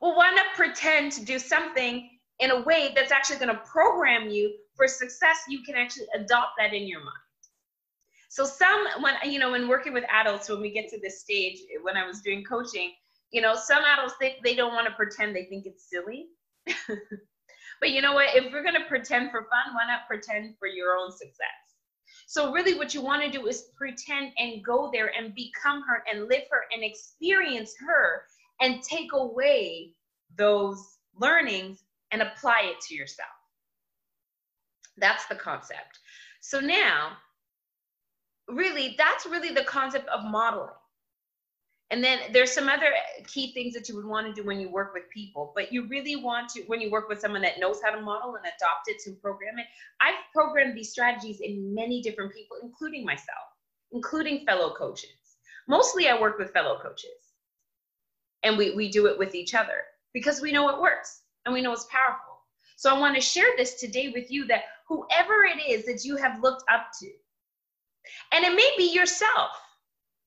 Well, 0.00 0.16
why 0.16 0.30
not 0.30 0.46
pretend 0.56 1.12
to 1.12 1.24
do 1.24 1.38
something 1.38 2.08
in 2.38 2.50
a 2.52 2.62
way 2.62 2.92
that's 2.96 3.12
actually 3.12 3.36
going 3.36 3.54
to 3.54 3.62
program 3.66 4.30
you 4.30 4.54
for 4.74 4.88
success? 4.88 5.40
You 5.48 5.62
can 5.62 5.74
actually 5.74 6.06
adopt 6.14 6.52
that 6.58 6.72
in 6.72 6.88
your 6.88 7.00
mind. 7.00 7.12
So 8.30 8.44
some 8.46 8.86
when 9.00 9.16
you 9.24 9.38
know 9.38 9.50
when 9.50 9.68
working 9.68 9.92
with 9.92 10.04
adults, 10.08 10.48
when 10.48 10.62
we 10.62 10.70
get 10.70 10.88
to 10.90 11.00
this 11.00 11.20
stage, 11.20 11.58
when 11.82 11.98
I 11.98 12.06
was 12.06 12.20
doing 12.22 12.42
coaching, 12.44 12.92
you 13.32 13.40
know, 13.40 13.54
some 13.54 13.82
adults 13.84 14.14
think 14.18 14.36
they 14.42 14.54
don't 14.54 14.74
want 14.74 14.86
to 14.86 14.94
pretend, 14.94 15.34
they 15.34 15.44
think 15.44 15.66
it's 15.66 15.88
silly. 15.88 16.26
but 17.80 17.90
you 17.90 18.02
know 18.02 18.14
what? 18.14 18.34
If 18.34 18.52
we're 18.52 18.62
going 18.62 18.74
to 18.74 18.88
pretend 18.88 19.30
for 19.30 19.42
fun, 19.42 19.74
why 19.74 19.86
not 19.86 20.06
pretend 20.08 20.54
for 20.58 20.66
your 20.68 20.96
own 20.96 21.12
success? 21.12 21.70
So, 22.26 22.52
really, 22.52 22.74
what 22.74 22.94
you 22.94 23.02
want 23.02 23.22
to 23.22 23.30
do 23.30 23.46
is 23.46 23.70
pretend 23.76 24.32
and 24.38 24.64
go 24.64 24.90
there 24.92 25.12
and 25.16 25.34
become 25.34 25.82
her 25.82 26.04
and 26.10 26.28
live 26.28 26.42
her 26.50 26.62
and 26.72 26.84
experience 26.84 27.74
her 27.86 28.22
and 28.60 28.82
take 28.82 29.12
away 29.12 29.92
those 30.36 30.98
learnings 31.18 31.82
and 32.12 32.22
apply 32.22 32.62
it 32.72 32.80
to 32.82 32.94
yourself. 32.94 33.28
That's 34.96 35.26
the 35.26 35.34
concept. 35.34 35.98
So, 36.40 36.60
now, 36.60 37.16
really, 38.48 38.94
that's 38.98 39.26
really 39.26 39.52
the 39.52 39.64
concept 39.64 40.08
of 40.08 40.24
modeling. 40.24 40.70
And 41.90 42.04
then 42.04 42.20
there's 42.32 42.52
some 42.52 42.68
other 42.68 42.92
key 43.26 43.52
things 43.52 43.74
that 43.74 43.88
you 43.88 43.96
would 43.96 44.04
want 44.04 44.26
to 44.26 44.32
do 44.32 44.46
when 44.46 44.60
you 44.60 44.70
work 44.70 44.94
with 44.94 45.10
people, 45.12 45.52
but 45.56 45.72
you 45.72 45.88
really 45.88 46.14
want 46.14 46.48
to, 46.50 46.62
when 46.68 46.80
you 46.80 46.88
work 46.90 47.08
with 47.08 47.18
someone 47.18 47.42
that 47.42 47.58
knows 47.58 47.80
how 47.82 47.90
to 47.90 48.00
model 48.00 48.36
and 48.36 48.44
adopt 48.44 48.86
it 48.86 49.00
to 49.04 49.12
program 49.20 49.58
it. 49.58 49.66
I've 50.00 50.14
programmed 50.32 50.76
these 50.76 50.92
strategies 50.92 51.40
in 51.40 51.74
many 51.74 52.00
different 52.00 52.32
people, 52.32 52.58
including 52.62 53.04
myself, 53.04 53.44
including 53.90 54.46
fellow 54.46 54.72
coaches. 54.74 55.10
Mostly 55.66 56.08
I 56.08 56.20
work 56.20 56.38
with 56.38 56.52
fellow 56.52 56.78
coaches 56.80 57.10
and 58.44 58.56
we, 58.56 58.74
we 58.74 58.88
do 58.88 59.06
it 59.06 59.18
with 59.18 59.34
each 59.34 59.54
other 59.54 59.82
because 60.12 60.40
we 60.40 60.52
know 60.52 60.68
it 60.68 60.80
works 60.80 61.22
and 61.44 61.52
we 61.52 61.60
know 61.60 61.72
it's 61.72 61.86
powerful. 61.90 62.38
So 62.76 62.94
I 62.94 62.98
want 62.98 63.16
to 63.16 63.20
share 63.20 63.50
this 63.56 63.74
today 63.80 64.10
with 64.14 64.30
you 64.30 64.46
that 64.46 64.62
whoever 64.88 65.44
it 65.44 65.60
is 65.68 65.84
that 65.86 66.04
you 66.04 66.16
have 66.16 66.40
looked 66.40 66.64
up 66.72 66.86
to, 67.00 67.10
and 68.32 68.44
it 68.44 68.54
may 68.54 68.70
be 68.78 68.92
yourself 68.92 69.50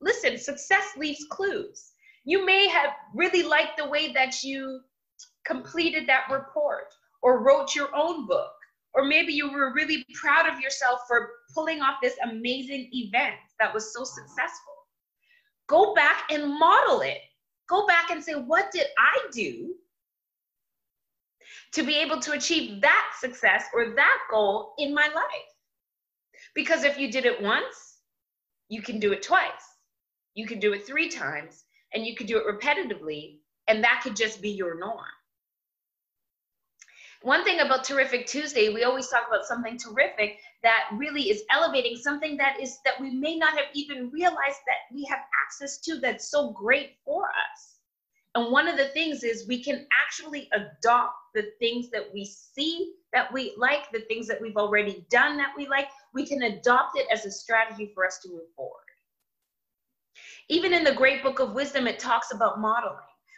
listen, 0.03 0.37
success 0.37 0.83
leaves 0.97 1.25
clues. 1.29 1.91
You 2.25 2.45
may 2.45 2.67
have 2.67 2.91
really 3.13 3.43
liked 3.43 3.77
the 3.77 3.89
way 3.89 4.13
that 4.13 4.43
you 4.43 4.81
completed 5.45 6.07
that 6.07 6.29
report 6.31 6.93
or 7.21 7.41
wrote 7.43 7.75
your 7.75 7.89
own 7.95 8.27
book, 8.27 8.51
or 8.93 9.05
maybe 9.05 9.33
you 9.33 9.51
were 9.51 9.73
really 9.73 10.05
proud 10.13 10.47
of 10.47 10.59
yourself 10.59 11.01
for 11.07 11.29
pulling 11.53 11.81
off 11.81 11.95
this 12.01 12.15
amazing 12.23 12.89
event 12.91 13.35
that 13.59 13.73
was 13.73 13.93
so 13.93 14.03
successful. 14.03 14.73
Go 15.67 15.93
back 15.93 16.23
and 16.29 16.59
model 16.59 17.01
it. 17.01 17.19
Go 17.69 17.87
back 17.87 18.11
and 18.11 18.23
say, 18.23 18.33
what 18.33 18.71
did 18.71 18.87
I 18.97 19.27
do 19.31 19.73
to 21.73 21.83
be 21.83 21.95
able 21.95 22.19
to 22.19 22.33
achieve 22.33 22.81
that 22.81 23.11
success 23.19 23.65
or 23.73 23.95
that 23.95 24.17
goal 24.29 24.73
in 24.77 24.93
my 24.93 25.07
life? 25.07 25.49
Because 26.53 26.83
if 26.83 26.97
you 26.97 27.11
did 27.11 27.25
it 27.25 27.41
once, 27.41 27.99
you 28.69 28.81
can 28.81 28.99
do 28.99 29.13
it 29.13 29.23
twice. 29.23 29.72
You 30.33 30.47
could 30.47 30.59
do 30.59 30.73
it 30.73 30.85
three 30.85 31.09
times 31.09 31.65
and 31.93 32.05
you 32.05 32.15
could 32.15 32.27
do 32.27 32.37
it 32.37 32.47
repetitively, 32.47 33.37
and 33.67 33.83
that 33.83 34.01
could 34.03 34.15
just 34.15 34.41
be 34.41 34.49
your 34.49 34.79
norm. 34.79 35.05
One 37.21 37.45
thing 37.45 37.61
about 37.61 37.85
Terrific 37.85 38.27
Tuesday, 38.27 38.73
we 38.73 38.83
always 38.83 39.07
talk 39.07 39.23
about 39.29 39.45
something 39.45 39.77
terrific 39.77 40.39
that 40.61 40.89
really 40.93 41.29
is 41.29 41.43
elevating 41.51 41.95
something 41.95 42.35
that 42.37 42.59
is 42.59 42.79
that 42.83 42.99
we 42.99 43.11
may 43.11 43.37
not 43.37 43.57
have 43.57 43.67
even 43.73 44.09
realized 44.11 44.59
that 44.67 44.93
we 44.93 45.05
have 45.05 45.19
access 45.45 45.77
to 45.81 45.99
that's 45.99 46.29
so 46.29 46.51
great 46.51 46.97
for 47.05 47.25
us. 47.25 47.79
And 48.35 48.51
one 48.51 48.67
of 48.67 48.77
the 48.77 48.89
things 48.89 49.23
is 49.23 49.47
we 49.47 49.63
can 49.63 49.87
actually 50.03 50.49
adopt 50.51 51.13
the 51.33 51.51
things 51.59 51.89
that 51.91 52.11
we 52.13 52.25
see 52.25 52.95
that 53.13 53.31
we 53.31 53.53
like, 53.57 53.91
the 53.91 54.01
things 54.01 54.27
that 54.27 54.41
we've 54.41 54.57
already 54.57 55.05
done 55.09 55.37
that 55.37 55.53
we 55.55 55.67
like. 55.67 55.87
We 56.13 56.25
can 56.25 56.41
adopt 56.43 56.97
it 56.97 57.07
as 57.11 57.25
a 57.25 57.31
strategy 57.31 57.91
for 57.93 58.05
us 58.05 58.19
to 58.23 58.29
move 58.29 58.51
forward. 58.55 58.82
Even 60.49 60.73
in 60.73 60.83
the 60.83 60.93
great 60.93 61.23
book 61.23 61.39
of 61.39 61.53
wisdom, 61.53 61.87
it 61.87 61.99
talks 61.99 62.31
about 62.31 62.59
modeling. 62.59 62.97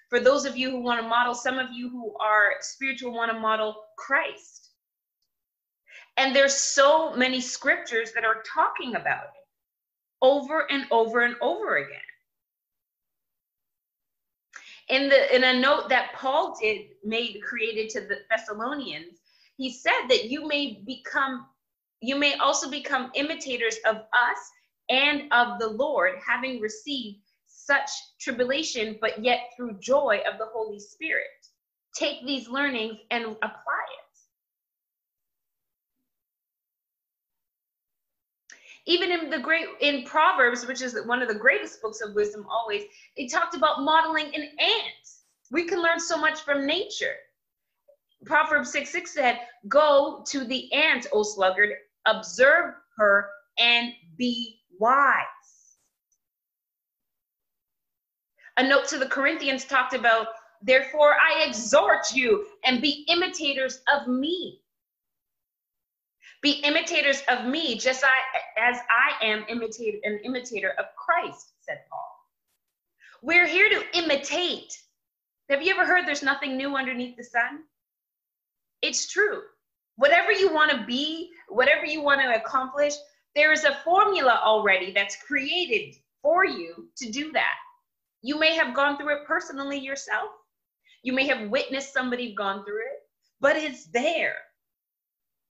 For 0.10 0.20
those 0.20 0.46
of 0.46 0.56
you 0.58 0.72
who 0.72 0.82
want 0.82 1.02
to 1.02 1.08
model, 1.08 1.34
some 1.34 1.58
of 1.58 1.72
you 1.72 1.90
who 1.90 2.16
are 2.20 2.54
spiritual 2.62 3.14
want 3.14 3.32
to 3.32 3.40
model 3.40 3.76
Christ. 3.98 4.70
And 6.18 6.36
there's 6.36 6.54
so 6.56 7.16
many 7.16 7.42
scriptures 7.42 8.12
that 8.14 8.24
are 8.24 8.44
talking 8.54 8.96
about 8.96 9.26
it 9.26 9.46
over 10.22 10.72
and 10.72 10.86
over 10.92 11.22
and 11.22 11.36
over 11.42 11.78
again. 11.78 12.00
In 14.88 15.10
the 15.10 15.36
in 15.36 15.44
a 15.44 15.60
note 15.60 15.90
that 15.90 16.14
Paul 16.14 16.56
did 16.62 16.82
made 17.04 17.42
created 17.44 17.90
to 17.92 18.02
the 18.02 18.20
Thessalonians, 18.30 19.20
he 19.58 19.72
said 19.72 20.08
that 20.10 20.30
you 20.30 20.48
may 20.48 20.84
become 20.86 21.48
you 22.02 22.16
may 22.16 22.36
also 22.36 22.70
become 22.70 23.12
imitators 23.16 23.78
of 23.86 23.96
us 23.96 24.38
and 24.90 25.24
of 25.32 25.60
the 25.60 25.68
Lord, 25.68 26.14
having 26.26 26.60
received 26.60 27.20
such 27.46 27.90
tribulation, 28.20 28.98
but 29.02 29.24
yet 29.24 29.52
through 29.56 29.80
joy 29.80 30.22
of 30.32 30.38
the 30.38 30.46
Holy 30.46 30.80
Spirit. 30.80 31.26
Take 31.96 32.26
these 32.26 32.48
learnings 32.48 32.98
and 33.12 33.26
apply 33.26 33.48
it. 33.48 34.06
Even 38.88 39.12
in 39.12 39.30
the 39.32 39.40
great 39.40 39.68
in 39.82 40.04
Proverbs, 40.04 40.68
which 40.68 40.82
is 40.82 40.96
one 41.06 41.22
of 41.22 41.28
the 41.28 41.34
greatest 41.34 41.82
books 41.82 42.02
of 42.02 42.14
wisdom 42.14 42.46
always, 42.50 42.84
it 43.16 43.32
talked 43.32 43.56
about 43.56 43.82
modeling 43.82 44.28
an 44.36 44.44
ant. 44.60 45.06
We 45.52 45.66
can 45.66 45.82
learn 45.82 46.00
so 46.00 46.18
much 46.18 46.42
from 46.42 46.68
nature. 46.68 47.16
Proverbs 48.26 48.72
6 48.72 48.92
6 48.92 49.14
said, 49.14 49.40
Go 49.68 50.24
to 50.28 50.46
the 50.46 50.72
ant, 50.74 51.08
O 51.14 51.24
sluggard, 51.24 51.72
observe 52.06 52.76
her 52.98 53.30
and 53.58 53.94
be 54.18 54.60
wise. 54.80 55.24
A 58.58 58.68
note 58.68 58.88
to 58.90 58.98
the 58.98 59.08
Corinthians 59.08 59.66
talked 59.66 59.94
about, 59.94 60.28
therefore 60.62 61.14
I 61.14 61.46
exhort 61.46 62.14
you 62.14 62.46
and 62.64 62.82
be 62.82 63.06
imitators 63.10 63.82
of 63.94 64.08
me. 64.08 64.62
Be 66.42 66.62
imitators 66.64 67.22
of 67.28 67.46
me, 67.46 67.78
just 67.78 68.04
as 68.58 68.78
I 68.90 69.26
am 69.26 69.46
imitate, 69.50 70.00
an 70.04 70.20
imitator 70.24 70.74
of 70.78 70.86
Christ, 70.96 71.54
said 71.62 71.80
Paul. 71.90 72.16
We're 73.22 73.48
here 73.48 73.70
to 73.70 73.98
imitate. 73.98 74.72
Have 75.50 75.64
you 75.64 75.74
ever 75.74 75.86
heard 75.86 76.06
there's 76.06 76.24
nothing 76.24 76.56
new 76.56 76.76
underneath 76.76 77.18
the 77.18 77.24
sun? 77.24 77.64
It's 78.82 79.12
true. 79.12 79.42
Whatever 79.96 80.32
you 80.32 80.54
want 80.54 80.72
to 80.72 80.86
be, 80.86 81.32
whatever 81.50 81.86
you 81.86 82.02
want 82.02 82.22
to 82.22 82.36
accomplish, 82.36 82.94
there 83.36 83.52
is 83.52 83.66
a 83.66 83.76
formula 83.84 84.40
already 84.44 84.92
that's 84.92 85.22
created 85.22 85.96
for 86.22 86.46
you 86.46 86.90
to 86.98 87.12
do 87.12 87.32
that. 87.34 87.56
You 88.22 88.40
may 88.40 88.56
have 88.56 88.74
gone 88.74 88.98
through 88.98 89.18
it 89.18 89.28
personally 89.28 89.78
yourself. 89.78 90.30
You 91.04 91.14
may 91.14 91.28
have 91.28 91.50
witnessed 91.50 91.94
somebody 91.94 92.34
gone 92.34 92.64
through 92.66 92.80
it, 92.80 93.02
but 93.42 93.58
it's 93.58 93.86
there. 93.88 94.36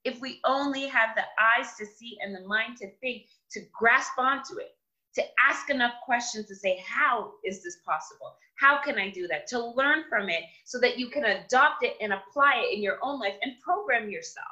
If 0.04 0.20
we 0.20 0.40
only 0.46 0.88
have 0.88 1.16
the 1.16 1.24
eyes 1.40 1.76
to 1.78 1.86
see 1.86 2.18
and 2.22 2.36
the 2.36 2.48
mind 2.48 2.78
to 2.78 2.92
think, 3.02 3.28
to 3.52 3.62
grasp 3.72 4.18
onto 4.18 4.58
it, 4.58 4.76
to 5.16 5.24
ask 5.48 5.70
enough 5.70 5.94
questions 6.04 6.48
to 6.48 6.56
say, 6.56 6.84
How 6.86 7.32
is 7.46 7.64
this 7.64 7.78
possible? 7.86 8.36
How 8.60 8.82
can 8.82 8.98
I 8.98 9.10
do 9.10 9.28
that? 9.28 9.48
To 9.48 9.74
learn 9.74 10.04
from 10.10 10.30
it 10.30 10.44
so 10.66 10.80
that 10.80 10.98
you 10.98 11.10
can 11.10 11.24
adopt 11.26 11.84
it 11.84 11.96
and 12.02 12.14
apply 12.14 12.64
it 12.66 12.76
in 12.76 12.84
your 12.84 12.98
own 13.02 13.20
life 13.20 13.36
and 13.42 13.54
program 13.62 14.10
yourself. 14.10 14.48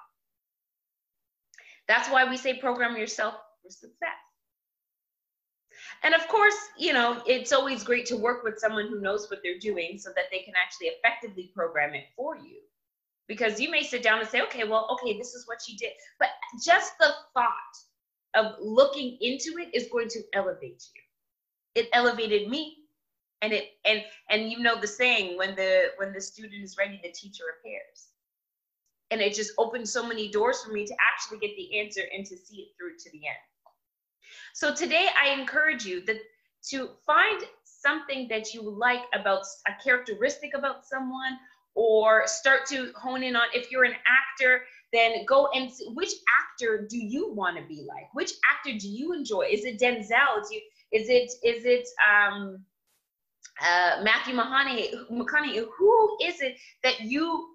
That's 1.88 2.10
why 2.10 2.30
we 2.30 2.38
say 2.38 2.56
program 2.56 2.98
yourself 2.98 3.36
for 3.62 3.70
success. 3.70 4.10
And 6.04 6.14
of 6.14 6.28
course, 6.28 6.56
you 6.78 6.94
know, 6.94 7.22
it's 7.26 7.54
always 7.54 7.84
great 7.84 8.06
to 8.08 8.18
work 8.18 8.44
with 8.44 8.60
someone 8.60 8.88
who 8.88 9.00
knows 9.00 9.30
what 9.30 9.40
they're 9.44 9.60
doing 9.60 9.98
so 9.98 10.10
that 10.16 10.26
they 10.32 10.40
can 10.40 10.54
actually 10.62 10.88
effectively 10.88 11.52
program 11.56 11.94
it 11.94 12.06
for 12.16 12.36
you. 12.36 12.60
Because 13.28 13.60
you 13.60 13.72
may 13.72 13.84
sit 13.84 14.04
down 14.04 14.20
and 14.20 14.28
say, 14.28 14.42
okay, 14.42 14.66
well, 14.66 14.88
okay, 14.92 15.18
this 15.18 15.34
is 15.34 15.48
what 15.48 15.60
she 15.66 15.78
did. 15.78 15.92
But 16.20 16.30
just 16.64 16.98
the 17.00 17.14
thought 17.34 17.76
of 18.36 18.56
looking 18.62 19.18
into 19.22 19.58
it 19.60 19.74
is 19.74 19.88
going 19.92 20.10
to 20.10 20.22
elevate 20.34 20.84
you. 20.94 21.02
It 21.76 21.90
elevated 21.94 22.50
me. 22.50 22.80
And 23.42 23.52
it 23.52 23.72
and 23.84 24.02
and 24.30 24.50
you 24.50 24.60
know 24.60 24.80
the 24.80 24.88
saying 24.88 25.38
when 25.38 25.54
the 25.56 25.92
when 25.98 26.14
the 26.14 26.22
student 26.22 26.64
is 26.64 26.78
ready, 26.78 27.00
the 27.04 27.12
teacher 27.12 27.44
appears. 27.60 28.13
And 29.12 29.22
it 29.22 29.34
just 29.34 29.52
opened 29.58 29.88
so 29.88 30.06
many 30.06 30.30
doors 30.30 30.64
for 30.64 30.72
me 30.72 30.86
to 30.86 30.96
actually 31.14 31.40
get 31.40 31.56
the 31.56 31.80
answer 31.80 32.02
and 32.16 32.26
to 32.26 32.36
see 32.38 32.58
it 32.62 32.68
through 32.78 32.98
to 32.98 33.12
the 33.12 33.28
end. 33.28 33.38
So 34.54 34.74
today 34.74 35.10
I 35.22 35.30
encourage 35.40 35.86
you 35.86 36.02
that 36.06 36.18
to 36.70 36.90
find 37.06 37.44
something 37.64 38.28
that 38.30 38.54
you 38.54 38.62
like 38.62 39.02
about 39.14 39.44
a 39.68 39.84
characteristic 39.84 40.52
about 40.56 40.86
someone 40.86 41.38
or 41.76 42.26
start 42.28 42.66
to 42.68 42.92
hone 42.96 43.24
in 43.24 43.36
on 43.36 43.48
if 43.54 43.72
you're 43.72 43.84
an 43.84 43.96
actor 44.08 44.62
then 44.94 45.26
go 45.26 45.50
and 45.54 45.72
see 45.72 45.88
which 45.96 46.12
actor 46.40 46.86
do 46.88 46.98
you 46.98 47.34
want 47.34 47.58
to 47.58 47.64
be 47.64 47.84
like? 47.88 48.14
Which 48.14 48.32
actor 48.50 48.78
do 48.78 48.88
you 48.88 49.12
enjoy? 49.12 49.48
Is 49.52 49.66
it 49.66 49.80
denzel? 49.80 50.40
Is, 50.92 51.10
it 51.10 51.32
is 51.44 51.66
it 51.66 51.88
um 52.08 52.64
uh, 53.62 54.02
Matthew 54.04 54.36
McConaughey, 54.36 55.66
who 55.78 56.18
is 56.24 56.42
it 56.42 56.58
that 56.84 57.02
you 57.02 57.53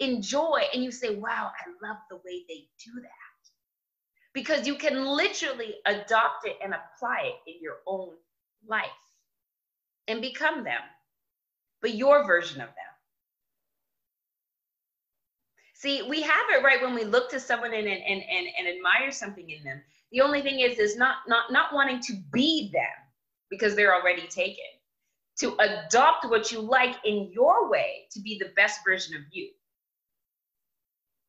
enjoy 0.00 0.62
and 0.72 0.82
you 0.82 0.90
say, 0.90 1.14
wow, 1.16 1.50
I 1.54 1.86
love 1.86 1.98
the 2.10 2.16
way 2.16 2.44
they 2.48 2.68
do 2.84 3.00
that? 3.00 3.28
because 4.38 4.68
you 4.68 4.76
can 4.76 5.04
literally 5.04 5.74
adopt 5.86 6.46
it 6.46 6.56
and 6.62 6.72
apply 6.72 7.22
it 7.24 7.50
in 7.50 7.56
your 7.60 7.78
own 7.88 8.10
life 8.68 8.84
and 10.06 10.20
become 10.20 10.62
them, 10.62 10.80
but 11.82 11.94
your 11.94 12.24
version 12.24 12.60
of 12.60 12.68
them. 12.68 12.74
See, 15.74 16.02
we 16.08 16.22
have 16.22 16.46
it 16.50 16.62
right 16.62 16.80
when 16.80 16.94
we 16.94 17.04
look 17.04 17.30
to 17.30 17.40
someone 17.40 17.72
and, 17.72 17.86
and, 17.88 17.98
and, 17.98 18.46
and 18.58 18.68
admire 18.68 19.10
something 19.10 19.50
in 19.50 19.62
them. 19.64 19.80
The 20.12 20.20
only 20.20 20.40
thing 20.40 20.60
is, 20.60 20.78
is 20.78 20.96
not, 20.96 21.16
not, 21.26 21.52
not 21.52 21.72
wanting 21.72 22.00
to 22.02 22.14
be 22.32 22.70
them 22.72 22.82
because 23.50 23.74
they're 23.74 23.94
already 23.94 24.26
taken. 24.28 24.64
To 25.40 25.56
adopt 25.58 26.28
what 26.28 26.52
you 26.52 26.60
like 26.60 26.96
in 27.04 27.30
your 27.32 27.68
way 27.70 28.06
to 28.12 28.20
be 28.20 28.38
the 28.38 28.52
best 28.56 28.80
version 28.84 29.16
of 29.16 29.22
you. 29.30 29.50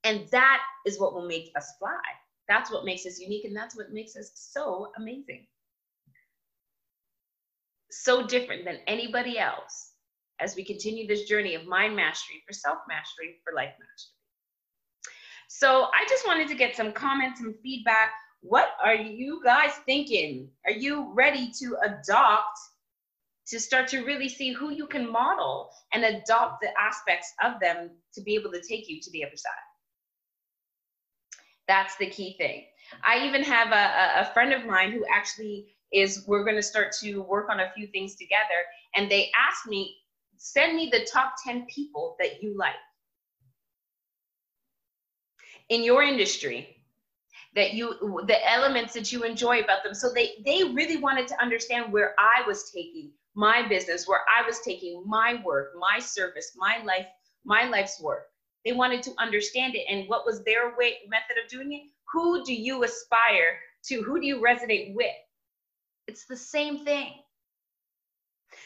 And 0.03 0.27
that 0.31 0.61
is 0.85 0.99
what 0.99 1.13
will 1.13 1.27
make 1.27 1.51
us 1.55 1.73
fly. 1.79 2.01
That's 2.47 2.71
what 2.71 2.85
makes 2.85 3.05
us 3.05 3.19
unique 3.19 3.45
and 3.45 3.55
that's 3.55 3.77
what 3.77 3.91
makes 3.91 4.15
us 4.15 4.31
so 4.33 4.91
amazing. 4.97 5.45
So 7.91 8.25
different 8.25 8.65
than 8.65 8.79
anybody 8.87 9.37
else 9.37 9.91
as 10.39 10.55
we 10.55 10.63
continue 10.63 11.07
this 11.07 11.23
journey 11.23 11.55
of 11.55 11.65
mind 11.67 11.95
mastery 11.95 12.41
for 12.47 12.53
self 12.53 12.79
mastery 12.87 13.35
for 13.43 13.53
life 13.53 13.73
mastery. 13.79 14.15
So 15.47 15.89
I 15.93 16.05
just 16.07 16.25
wanted 16.25 16.47
to 16.49 16.55
get 16.55 16.75
some 16.75 16.91
comments 16.91 17.41
and 17.41 17.55
feedback. 17.61 18.11
What 18.41 18.69
are 18.81 18.95
you 18.95 19.41
guys 19.43 19.71
thinking? 19.85 20.49
Are 20.65 20.71
you 20.71 21.11
ready 21.13 21.51
to 21.59 21.75
adopt, 21.83 22.57
to 23.47 23.59
start 23.59 23.87
to 23.89 24.05
really 24.05 24.29
see 24.29 24.53
who 24.53 24.71
you 24.71 24.87
can 24.87 25.11
model 25.11 25.69
and 25.93 26.03
adopt 26.03 26.61
the 26.61 26.69
aspects 26.79 27.33
of 27.43 27.59
them 27.59 27.89
to 28.13 28.21
be 28.21 28.35
able 28.35 28.51
to 28.51 28.61
take 28.61 28.87
you 28.87 29.01
to 29.01 29.11
the 29.11 29.25
other 29.25 29.35
side? 29.35 29.68
That's 31.69 31.95
the 31.97 32.07
key 32.07 32.35
thing. 32.39 32.63
I 33.05 33.27
even 33.27 33.43
have 33.43 33.71
a, 33.71 34.21
a 34.21 34.33
friend 34.33 34.51
of 34.53 34.65
mine 34.65 34.91
who 34.91 35.05
actually 35.13 35.67
is, 35.93 36.25
we're 36.27 36.43
going 36.43 36.55
to 36.55 36.63
start 36.63 36.91
to 37.01 37.21
work 37.21 37.47
on 37.51 37.59
a 37.59 37.71
few 37.77 37.85
things 37.85 38.15
together. 38.15 38.65
And 38.95 39.09
they 39.09 39.29
asked 39.37 39.67
me, 39.67 39.95
send 40.37 40.75
me 40.75 40.89
the 40.91 41.07
top 41.13 41.35
10 41.45 41.67
people 41.67 42.15
that 42.19 42.41
you 42.41 42.57
like 42.57 42.73
in 45.69 45.83
your 45.83 46.01
industry 46.01 46.75
that 47.55 47.73
you 47.73 48.23
the 48.25 48.49
elements 48.51 48.93
that 48.93 49.11
you 49.11 49.23
enjoy 49.23 49.59
about 49.59 49.83
them 49.83 49.93
so 49.93 50.11
they 50.11 50.33
they 50.45 50.63
really 50.63 50.97
wanted 50.97 51.27
to 51.27 51.39
understand 51.41 51.91
where 51.91 52.15
i 52.17 52.45
was 52.47 52.71
taking 52.71 53.11
my 53.35 53.67
business 53.67 54.07
where 54.07 54.21
i 54.35 54.45
was 54.45 54.59
taking 54.61 55.03
my 55.05 55.41
work 55.43 55.73
my 55.79 55.99
service 55.99 56.53
my 56.55 56.81
life 56.83 57.07
my 57.45 57.65
life's 57.65 57.99
work 58.01 58.28
they 58.65 58.73
wanted 58.73 59.03
to 59.03 59.11
understand 59.19 59.75
it 59.75 59.85
and 59.89 60.07
what 60.07 60.25
was 60.25 60.43
their 60.43 60.75
way 60.77 60.97
method 61.07 61.43
of 61.43 61.49
doing 61.49 61.73
it. 61.73 61.83
Who 62.13 62.43
do 62.43 62.53
you 62.53 62.83
aspire 62.83 63.59
to? 63.85 64.01
Who 64.01 64.19
do 64.19 64.25
you 64.25 64.41
resonate 64.41 64.93
with? 64.95 65.07
It's 66.07 66.25
the 66.25 66.37
same 66.37 66.83
thing. 66.83 67.13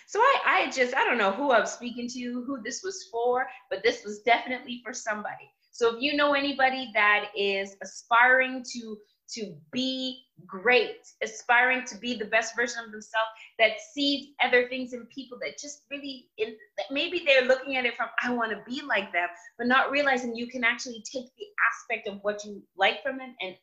So 0.08 0.19
I, 0.19 0.39
I 0.45 0.71
just, 0.71 0.95
I 0.95 1.03
don't 1.03 1.17
know 1.17 1.32
who 1.32 1.51
I'm 1.51 1.65
speaking 1.65 2.08
to, 2.10 2.43
who 2.45 2.62
this 2.63 2.84
was 2.84 3.10
for, 3.12 3.47
but 3.69 3.84
this 3.84 4.03
was 4.03 4.19
definitely 4.19 4.82
for 4.84 4.93
somebody. 4.93 5.51
So 5.71 5.95
if 5.95 6.01
you 6.01 6.15
know 6.15 6.34
anybody 6.34 6.91
that 6.93 7.29
is 7.36 7.75
aspiring 7.82 8.63
to 8.73 8.97
to 9.36 9.56
be 9.72 10.24
great, 10.46 11.08
aspiring 11.22 11.86
to 11.86 11.98
be 11.98 12.15
the 12.15 12.26
best 12.26 12.56
version 12.56 12.84
of 12.86 12.91
themselves, 12.91 13.30
that 13.60 13.74
sees 13.93 14.30
other 14.43 14.67
things 14.67 14.93
in 14.93 15.06
people 15.08 15.38
that 15.41 15.58
just 15.58 15.84
really, 15.89 16.30
in, 16.38 16.56
maybe 16.91 17.24
they're 17.26 17.48
looking 17.48 17.76
at 17.76 17.86
it 17.86 17.96
from, 17.96 18.08
I 18.24 18.34
want 18.34 18.52
to 18.52 18.63
be 18.69 18.82
like 18.82 19.12
them, 19.12 19.30
but 19.58 19.67
not 19.67 19.91
realizing 19.91 20.36
you 20.36 20.48
can 20.48 20.63
actually 20.63 21.04
take 21.12 21.26
the 21.38 21.46
aspect 21.72 22.08
of 22.08 22.19
what 22.24 22.43
you 22.43 22.62
like 22.78 23.02
from 23.04 23.17
them 23.17 23.36
and 23.41 23.56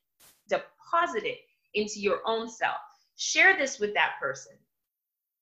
deposit 0.48 1.24
it 1.24 1.38
into 1.74 2.00
your 2.00 2.20
own 2.26 2.48
self. 2.48 2.76
Share 3.16 3.56
this 3.56 3.78
with 3.78 3.94
that 3.94 4.12
person. 4.20 4.52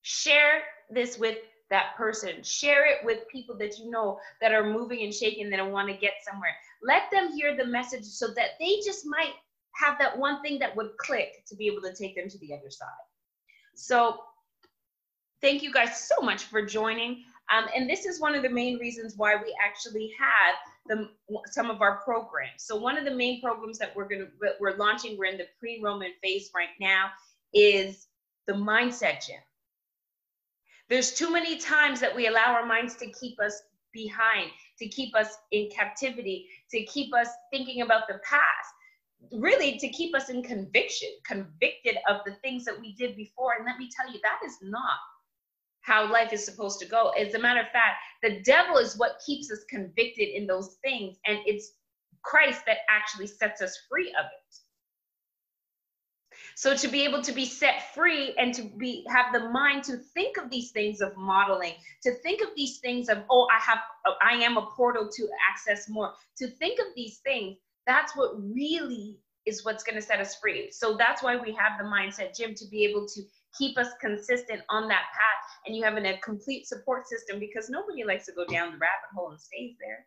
Share 0.03 0.63
this 0.91 1.19
with 1.19 1.39
that 1.71 1.95
person. 1.97 2.43
Share 2.43 2.87
it 2.87 3.05
with 3.05 3.29
people 3.31 3.57
that 3.59 3.79
you 3.79 3.91
know 3.91 4.19
that 4.41 4.53
are 4.53 4.73
moving 4.73 5.03
and 5.03 5.13
shaking 5.13 5.51
that 5.51 5.71
want 5.71 5.89
to 5.89 5.95
get 5.95 6.15
somewhere. 6.29 6.55
Let 6.83 7.11
them 7.13 7.33
hear 7.33 7.57
the 7.57 7.67
message 7.67 8.05
so 8.05 8.29
that 8.29 8.51
they 8.59 8.81
just 8.85 9.05
might 9.07 9.35
have 9.79 9.99
that 9.99 10.19
one 10.19 10.43
thing 10.43 10.59
that 10.59 10.75
would 10.77 10.97
click 10.99 11.45
to 11.47 11.55
be 11.55 11.67
able 11.67 11.83
to 11.83 11.95
take 11.95 12.17
them 12.17 12.29
to 12.29 12.39
the 12.39 12.53
other 12.53 12.71
side. 12.71 12.89
So 13.75 14.19
thank 15.41 15.63
you 15.63 15.73
guys 15.73 16.09
so 16.09 16.21
much 16.21 16.45
for 16.45 16.65
joining. 16.65 17.23
Um, 17.51 17.67
and 17.75 17.89
this 17.89 18.05
is 18.05 18.21
one 18.21 18.35
of 18.35 18.43
the 18.43 18.51
main 18.51 18.79
reasons 18.79 19.15
why 19.17 19.37
we 19.37 19.55
actually 19.65 20.13
have 20.19 20.55
the, 20.89 21.09
some 21.51 21.71
of 21.71 21.81
our 21.81 21.99
programs. 21.99 22.65
So 22.65 22.77
one 22.77 22.99
of 22.99 23.05
the 23.05 23.15
main 23.15 23.41
programs 23.41 23.79
that 23.79 23.95
we're 23.95 24.09
going 24.09 24.23
to 24.23 24.29
we're 24.61 24.77
launching, 24.77 25.17
we're 25.17 25.27
in 25.27 25.39
the 25.39 25.47
pre-Roman 25.59 26.13
phase 26.23 26.51
right 26.55 26.69
now, 26.81 27.11
is 27.55 28.09
the 28.47 28.55
mindset 28.55 29.27
gym. 29.27 29.41
There's 30.89 31.15
too 31.15 31.31
many 31.31 31.57
times 31.57 32.01
that 32.01 32.15
we 32.15 32.27
allow 32.27 32.55
our 32.55 32.67
minds 32.67 32.97
to 32.97 33.07
keep 33.13 33.39
us 33.41 33.63
behind, 33.93 34.51
to 34.79 34.89
keep 34.89 35.15
us 35.15 35.37
in 35.53 35.71
captivity, 35.71 36.49
to 36.71 36.83
keep 36.85 37.15
us 37.15 37.29
thinking 37.53 37.83
about 37.83 38.09
the 38.09 38.21
past 38.25 38.75
really 39.33 39.79
to 39.79 39.89
keep 39.89 40.15
us 40.15 40.29
in 40.29 40.43
conviction, 40.43 41.09
convicted 41.25 41.97
of 42.09 42.21
the 42.25 42.35
things 42.43 42.65
that 42.65 42.79
we 42.81 42.95
did 42.95 43.17
before. 43.17 43.55
And 43.57 43.67
let 43.67 43.79
me 43.79 43.91
tell 43.95 44.13
you, 44.13 44.21
that 44.23 44.41
is 44.47 44.57
not 44.63 44.99
how 45.81 46.11
life 46.11 46.33
is 46.33 46.45
supposed 46.45 46.79
to 46.81 46.87
go. 46.87 47.11
As 47.11 47.35
a 47.35 47.39
matter 47.39 47.61
of 47.61 47.69
fact, 47.69 47.97
the 48.23 48.41
devil 48.43 48.77
is 48.77 48.99
what 48.99 49.21
keeps 49.25 49.51
us 49.51 49.65
convicted 49.71 50.29
in 50.29 50.47
those 50.47 50.77
things, 50.85 51.17
and 51.27 51.39
it's 51.47 51.73
Christ 52.23 52.63
that 52.67 52.79
actually 52.91 53.27
sets 53.27 53.63
us 53.63 53.79
free 53.89 54.09
of 54.19 54.27
it. 54.27 54.57
So 56.55 56.77
to 56.77 56.89
be 56.89 57.05
able 57.05 57.23
to 57.23 57.33
be 57.33 57.45
set 57.45 57.95
free 57.95 58.35
and 58.37 58.53
to 58.55 58.63
be 58.63 59.07
have 59.09 59.33
the 59.33 59.49
mind 59.51 59.85
to 59.85 59.97
think 59.97 60.37
of 60.37 60.51
these 60.51 60.73
things 60.73 61.01
of 61.01 61.17
modeling, 61.17 61.75
to 62.03 62.15
think 62.17 62.43
of 62.43 62.49
these 62.57 62.79
things 62.79 63.09
of 63.09 63.19
oh 63.31 63.47
I 63.51 63.61
have 63.61 63.79
I 64.21 64.35
am 64.45 64.57
a 64.57 64.67
portal 64.77 65.09
to 65.09 65.29
access 65.49 65.89
more, 65.89 66.13
to 66.39 66.49
think 66.49 66.81
of 66.81 66.87
these 66.97 67.19
things 67.19 67.59
that's 67.89 68.15
what 68.15 68.33
really 68.39 69.19
is 69.47 69.65
what's 69.65 69.83
going 69.83 69.97
to 69.97 70.03
set 70.03 70.21
us 70.21 70.37
free. 70.37 70.71
So 70.71 70.97
that's 70.97 71.23
why 71.23 71.37
we 71.37 71.53
have 71.55 71.79
the 71.79 71.85
mindset 71.85 72.37
gym 72.37 72.55
to 72.55 72.67
be 72.69 72.85
able 72.85 73.09
to 73.09 73.23
keep 73.57 73.79
us 73.79 73.89
consistent 74.01 74.61
on 74.69 74.87
that 74.89 75.07
path 75.15 75.39
and 75.67 75.75
you 75.75 75.83
have 75.83 75.97
a 75.97 76.19
complete 76.19 76.67
support 76.67 77.09
system 77.09 77.41
because 77.41 77.71
nobody 77.71 78.05
likes 78.05 78.27
to 78.27 78.33
go 78.33 78.45
down 78.45 78.73
the 78.73 78.79
rabbit 78.79 79.11
hole 79.15 79.31
and 79.31 79.41
stays 79.41 79.75
there. 79.81 80.07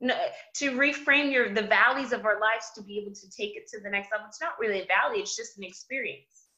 No, 0.00 0.14
to 0.56 0.72
reframe 0.72 1.32
your 1.32 1.54
the 1.54 1.62
valleys 1.62 2.12
of 2.12 2.26
our 2.26 2.40
lives 2.40 2.72
to 2.74 2.82
be 2.82 2.98
able 2.98 3.14
to 3.14 3.30
take 3.30 3.56
it 3.56 3.68
to 3.68 3.80
the 3.80 3.88
next 3.88 4.10
level. 4.12 4.26
It's 4.28 4.40
not 4.40 4.58
really 4.60 4.80
a 4.82 4.86
valley, 4.86 5.20
it's 5.20 5.36
just 5.36 5.56
an 5.58 5.64
experience. 5.64 6.48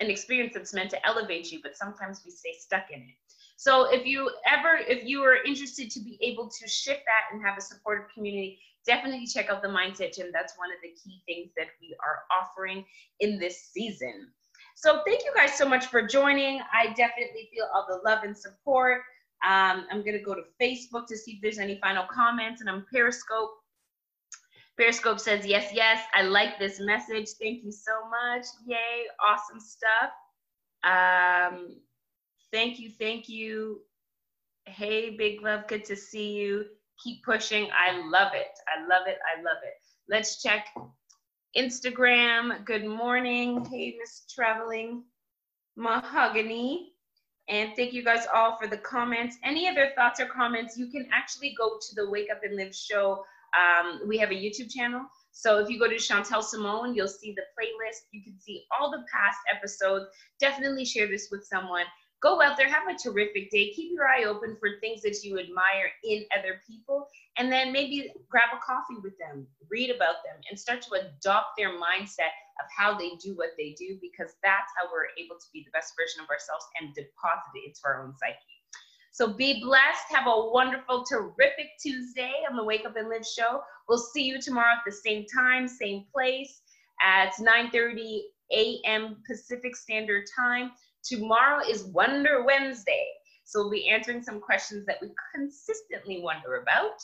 An 0.00 0.10
experience 0.10 0.54
that's 0.54 0.72
meant 0.72 0.90
to 0.90 1.06
elevate 1.06 1.52
you, 1.52 1.60
but 1.62 1.76
sometimes 1.76 2.22
we 2.24 2.30
stay 2.30 2.54
stuck 2.58 2.90
in 2.90 3.00
it. 3.00 3.16
So 3.56 3.92
if 3.92 4.06
you 4.06 4.30
ever, 4.46 4.76
if 4.76 5.04
you 5.04 5.22
are 5.22 5.42
interested 5.42 5.90
to 5.90 6.00
be 6.00 6.18
able 6.20 6.48
to 6.48 6.68
shift 6.68 7.02
that 7.06 7.32
and 7.34 7.44
have 7.44 7.58
a 7.58 7.60
supportive 7.60 8.06
community, 8.12 8.58
definitely 8.86 9.26
check 9.26 9.50
out 9.50 9.62
the 9.62 9.68
Mindset 9.68 10.14
Gym. 10.14 10.30
That's 10.32 10.54
one 10.56 10.70
of 10.70 10.78
the 10.82 10.90
key 10.90 11.22
things 11.26 11.52
that 11.56 11.68
we 11.80 11.96
are 12.04 12.22
offering 12.40 12.84
in 13.20 13.38
this 13.38 13.70
season. 13.72 14.28
So 14.76 15.02
thank 15.06 15.24
you 15.24 15.32
guys 15.34 15.54
so 15.54 15.68
much 15.68 15.86
for 15.86 16.02
joining. 16.02 16.60
I 16.72 16.88
definitely 16.88 17.48
feel 17.52 17.66
all 17.74 17.86
the 17.88 18.00
love 18.08 18.24
and 18.24 18.36
support. 18.36 19.02
Um, 19.44 19.86
I'm 19.90 20.00
going 20.00 20.18
to 20.18 20.22
go 20.24 20.34
to 20.34 20.42
Facebook 20.60 21.06
to 21.08 21.16
see 21.16 21.32
if 21.32 21.42
there's 21.42 21.58
any 21.58 21.78
final 21.80 22.06
comments, 22.10 22.60
and 22.60 22.70
I'm 22.70 22.86
Periscope. 22.92 23.50
Periscope 24.76 25.20
says, 25.20 25.46
yes, 25.46 25.70
yes, 25.72 26.02
I 26.14 26.22
like 26.22 26.58
this 26.58 26.80
message. 26.80 27.28
Thank 27.40 27.62
you 27.62 27.70
so 27.70 27.92
much. 28.08 28.46
Yay, 28.66 29.04
awesome 29.24 29.60
stuff. 29.60 30.10
Um, 30.82 31.76
thank 32.52 32.80
you, 32.80 32.90
thank 32.90 33.28
you. 33.28 33.82
Hey, 34.66 35.10
Big 35.10 35.42
Love, 35.42 35.66
good 35.68 35.84
to 35.84 35.94
see 35.94 36.32
you. 36.32 36.64
Keep 37.04 37.22
pushing. 37.22 37.68
I 37.70 38.00
love 38.08 38.32
it. 38.34 38.58
I 38.66 38.80
love 38.88 39.06
it. 39.06 39.18
I 39.30 39.42
love 39.42 39.58
it. 39.62 39.74
Let's 40.08 40.42
check 40.42 40.68
Instagram. 41.54 42.64
Good 42.64 42.86
morning. 42.86 43.62
Hey, 43.66 43.94
Miss 44.00 44.22
Traveling 44.34 45.04
Mahogany. 45.76 46.92
And 47.50 47.72
thank 47.76 47.92
you 47.92 48.02
guys 48.02 48.26
all 48.34 48.56
for 48.56 48.66
the 48.66 48.78
comments. 48.78 49.36
Any 49.44 49.68
other 49.68 49.90
thoughts 49.94 50.18
or 50.18 50.24
comments, 50.24 50.78
you 50.78 50.86
can 50.86 51.06
actually 51.12 51.54
go 51.58 51.76
to 51.78 51.94
the 51.94 52.08
Wake 52.08 52.28
Up 52.30 52.40
and 52.42 52.56
Live 52.56 52.74
show. 52.74 53.22
Um, 53.54 54.00
we 54.08 54.16
have 54.16 54.30
a 54.30 54.34
YouTube 54.34 54.72
channel. 54.72 55.02
So 55.32 55.58
if 55.58 55.68
you 55.68 55.78
go 55.78 55.88
to 55.88 55.96
Chantel 55.96 56.42
Simone, 56.42 56.94
you'll 56.94 57.06
see 57.06 57.32
the 57.32 57.42
playlist. 57.58 58.06
You 58.12 58.22
can 58.22 58.40
see 58.40 58.64
all 58.80 58.90
the 58.90 59.04
past 59.12 59.38
episodes. 59.54 60.06
Definitely 60.40 60.86
share 60.86 61.06
this 61.06 61.28
with 61.30 61.44
someone. 61.44 61.84
Go 62.24 62.40
out 62.40 62.56
there, 62.56 62.70
have 62.70 62.88
a 62.88 62.96
terrific 62.96 63.50
day. 63.50 63.70
Keep 63.76 63.92
your 63.92 64.08
eye 64.08 64.24
open 64.24 64.56
for 64.58 64.80
things 64.80 65.02
that 65.02 65.22
you 65.22 65.38
admire 65.38 65.92
in 66.04 66.24
other 66.32 66.62
people, 66.66 67.06
and 67.36 67.52
then 67.52 67.70
maybe 67.70 68.10
grab 68.30 68.48
a 68.56 68.64
coffee 68.64 68.98
with 69.02 69.12
them, 69.18 69.46
read 69.68 69.90
about 69.90 70.24
them, 70.24 70.40
and 70.48 70.58
start 70.58 70.80
to 70.80 70.94
adopt 70.94 71.48
their 71.58 71.78
mindset 71.78 72.32
of 72.58 72.66
how 72.74 72.96
they 72.96 73.10
do 73.22 73.36
what 73.36 73.50
they 73.58 73.76
do, 73.78 73.98
because 74.00 74.32
that's 74.42 74.72
how 74.78 74.86
we're 74.90 75.12
able 75.22 75.36
to 75.36 75.44
be 75.52 75.66
the 75.66 75.70
best 75.72 75.92
version 76.00 76.22
of 76.22 76.30
ourselves 76.30 76.64
and 76.80 76.94
deposit 76.94 77.52
it 77.56 77.68
into 77.68 77.80
our 77.84 78.02
own 78.02 78.14
psyche. 78.16 78.38
So 79.12 79.34
be 79.34 79.62
blessed. 79.62 80.04
Have 80.08 80.26
a 80.26 80.50
wonderful, 80.50 81.04
terrific 81.04 81.76
Tuesday 81.78 82.32
on 82.50 82.56
the 82.56 82.64
Wake 82.64 82.86
Up 82.86 82.96
and 82.96 83.10
Live 83.10 83.26
show. 83.26 83.60
We'll 83.86 83.98
see 83.98 84.22
you 84.22 84.40
tomorrow 84.40 84.72
at 84.72 84.82
the 84.86 84.92
same 84.92 85.26
time, 85.26 85.68
same 85.68 86.06
place 86.10 86.62
at 87.02 87.34
9:30 87.38 88.22
a.m. 88.52 89.22
Pacific 89.26 89.76
Standard 89.76 90.24
Time. 90.34 90.72
Tomorrow 91.04 91.64
is 91.68 91.84
Wonder 91.84 92.44
Wednesday. 92.44 93.06
So 93.44 93.60
we'll 93.60 93.70
be 93.70 93.88
answering 93.88 94.22
some 94.22 94.40
questions 94.40 94.86
that 94.86 94.96
we 95.02 95.10
consistently 95.34 96.20
wonder 96.22 96.62
about. 96.62 96.98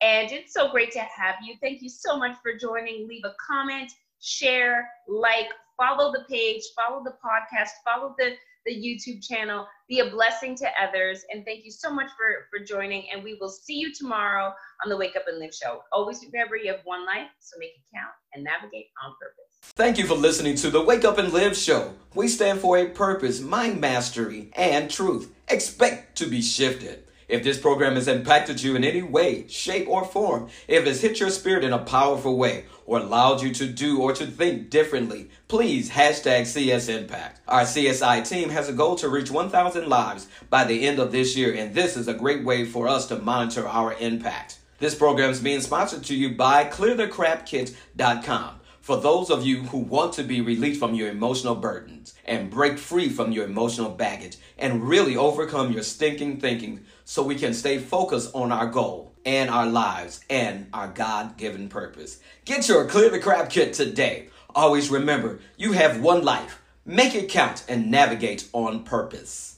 And 0.00 0.32
it's 0.32 0.54
so 0.54 0.70
great 0.70 0.90
to 0.92 1.00
have 1.00 1.36
you. 1.44 1.54
Thank 1.60 1.82
you 1.82 1.88
so 1.88 2.16
much 2.16 2.36
for 2.42 2.56
joining. 2.58 3.06
Leave 3.06 3.24
a 3.24 3.34
comment, 3.46 3.92
share, 4.20 4.88
like, 5.06 5.48
follow 5.76 6.10
the 6.12 6.24
page, 6.28 6.62
follow 6.74 7.04
the 7.04 7.14
podcast, 7.24 7.70
follow 7.84 8.14
the, 8.18 8.32
the 8.64 8.72
YouTube 8.72 9.26
channel. 9.26 9.66
Be 9.88 10.00
a 10.00 10.10
blessing 10.10 10.54
to 10.56 10.66
others. 10.80 11.24
And 11.32 11.44
thank 11.44 11.64
you 11.64 11.70
so 11.70 11.92
much 11.92 12.08
for, 12.16 12.46
for 12.50 12.64
joining. 12.64 13.10
And 13.12 13.22
we 13.22 13.36
will 13.40 13.48
see 13.48 13.74
you 13.74 13.92
tomorrow 13.92 14.52
on 14.84 14.90
the 14.90 14.96
Wake 14.96 15.16
Up 15.16 15.24
and 15.26 15.38
Live 15.38 15.54
show. 15.54 15.82
Always 15.92 16.24
remember 16.24 16.56
you 16.56 16.72
have 16.72 16.80
one 16.84 17.04
life, 17.06 17.28
so 17.40 17.56
make 17.58 17.70
it 17.70 17.96
count 17.96 18.12
and 18.34 18.44
navigate 18.44 18.86
on 19.04 19.14
purpose. 19.20 19.42
Thank 19.74 19.98
you 19.98 20.06
for 20.06 20.14
listening 20.14 20.56
to 20.56 20.70
the 20.70 20.82
Wake 20.82 21.04
Up 21.04 21.18
and 21.18 21.32
Live 21.32 21.56
show. 21.56 21.94
We 22.14 22.28
stand 22.28 22.60
for 22.60 22.78
a 22.78 22.88
purpose, 22.88 23.40
mind 23.40 23.80
mastery, 23.80 24.50
and 24.54 24.90
truth. 24.90 25.32
Expect 25.48 26.16
to 26.18 26.26
be 26.26 26.42
shifted. 26.42 27.04
If 27.32 27.42
this 27.42 27.56
program 27.56 27.94
has 27.94 28.08
impacted 28.08 28.62
you 28.62 28.76
in 28.76 28.84
any 28.84 29.00
way, 29.00 29.48
shape, 29.48 29.88
or 29.88 30.04
form, 30.04 30.50
if 30.68 30.86
it's 30.86 31.00
hit 31.00 31.18
your 31.18 31.30
spirit 31.30 31.64
in 31.64 31.72
a 31.72 31.78
powerful 31.78 32.36
way, 32.36 32.66
or 32.84 32.98
allowed 32.98 33.40
you 33.40 33.54
to 33.54 33.66
do 33.66 34.02
or 34.02 34.12
to 34.12 34.26
think 34.26 34.68
differently, 34.68 35.30
please 35.48 35.88
hashtag 35.92 36.44
CS 36.44 36.88
Impact. 36.88 37.40
Our 37.48 37.62
CSI 37.62 38.28
team 38.28 38.50
has 38.50 38.68
a 38.68 38.74
goal 38.74 38.96
to 38.96 39.08
reach 39.08 39.30
1,000 39.30 39.88
lives 39.88 40.28
by 40.50 40.64
the 40.64 40.86
end 40.86 40.98
of 40.98 41.10
this 41.10 41.34
year, 41.34 41.54
and 41.54 41.74
this 41.74 41.96
is 41.96 42.06
a 42.06 42.12
great 42.12 42.44
way 42.44 42.66
for 42.66 42.86
us 42.86 43.06
to 43.06 43.16
monitor 43.16 43.66
our 43.66 43.94
impact. 43.94 44.58
This 44.78 44.94
program 44.94 45.30
is 45.30 45.40
being 45.40 45.62
sponsored 45.62 46.04
to 46.04 46.14
you 46.14 46.36
by 46.36 46.66
ClearTheCrapKit.com 46.66 48.60
for 48.82 49.00
those 49.00 49.30
of 49.30 49.46
you 49.46 49.62
who 49.62 49.78
want 49.78 50.12
to 50.14 50.24
be 50.24 50.40
released 50.40 50.80
from 50.80 50.94
your 50.94 51.08
emotional 51.08 51.54
burdens 51.54 52.14
and 52.24 52.50
break 52.50 52.78
free 52.78 53.08
from 53.08 53.30
your 53.30 53.44
emotional 53.44 53.90
baggage 53.90 54.36
and 54.58 54.82
really 54.82 55.16
overcome 55.16 55.72
your 55.72 55.84
stinking 55.84 56.40
thinking 56.40 56.84
so 57.04 57.22
we 57.22 57.34
can 57.34 57.54
stay 57.54 57.78
focused 57.78 58.30
on 58.34 58.52
our 58.52 58.66
goal 58.66 59.12
and 59.24 59.50
our 59.50 59.66
lives 59.66 60.20
and 60.28 60.66
our 60.72 60.88
God 60.88 61.36
given 61.36 61.68
purpose. 61.68 62.20
Get 62.44 62.68
your 62.68 62.86
Clear 62.86 63.10
the 63.10 63.18
Crap 63.18 63.50
kit 63.50 63.72
today. 63.72 64.28
Always 64.54 64.90
remember, 64.90 65.40
you 65.56 65.72
have 65.72 66.00
one 66.00 66.24
life. 66.24 66.60
Make 66.84 67.14
it 67.14 67.28
count 67.28 67.64
and 67.68 67.90
navigate 67.90 68.48
on 68.52 68.84
purpose. 68.84 69.50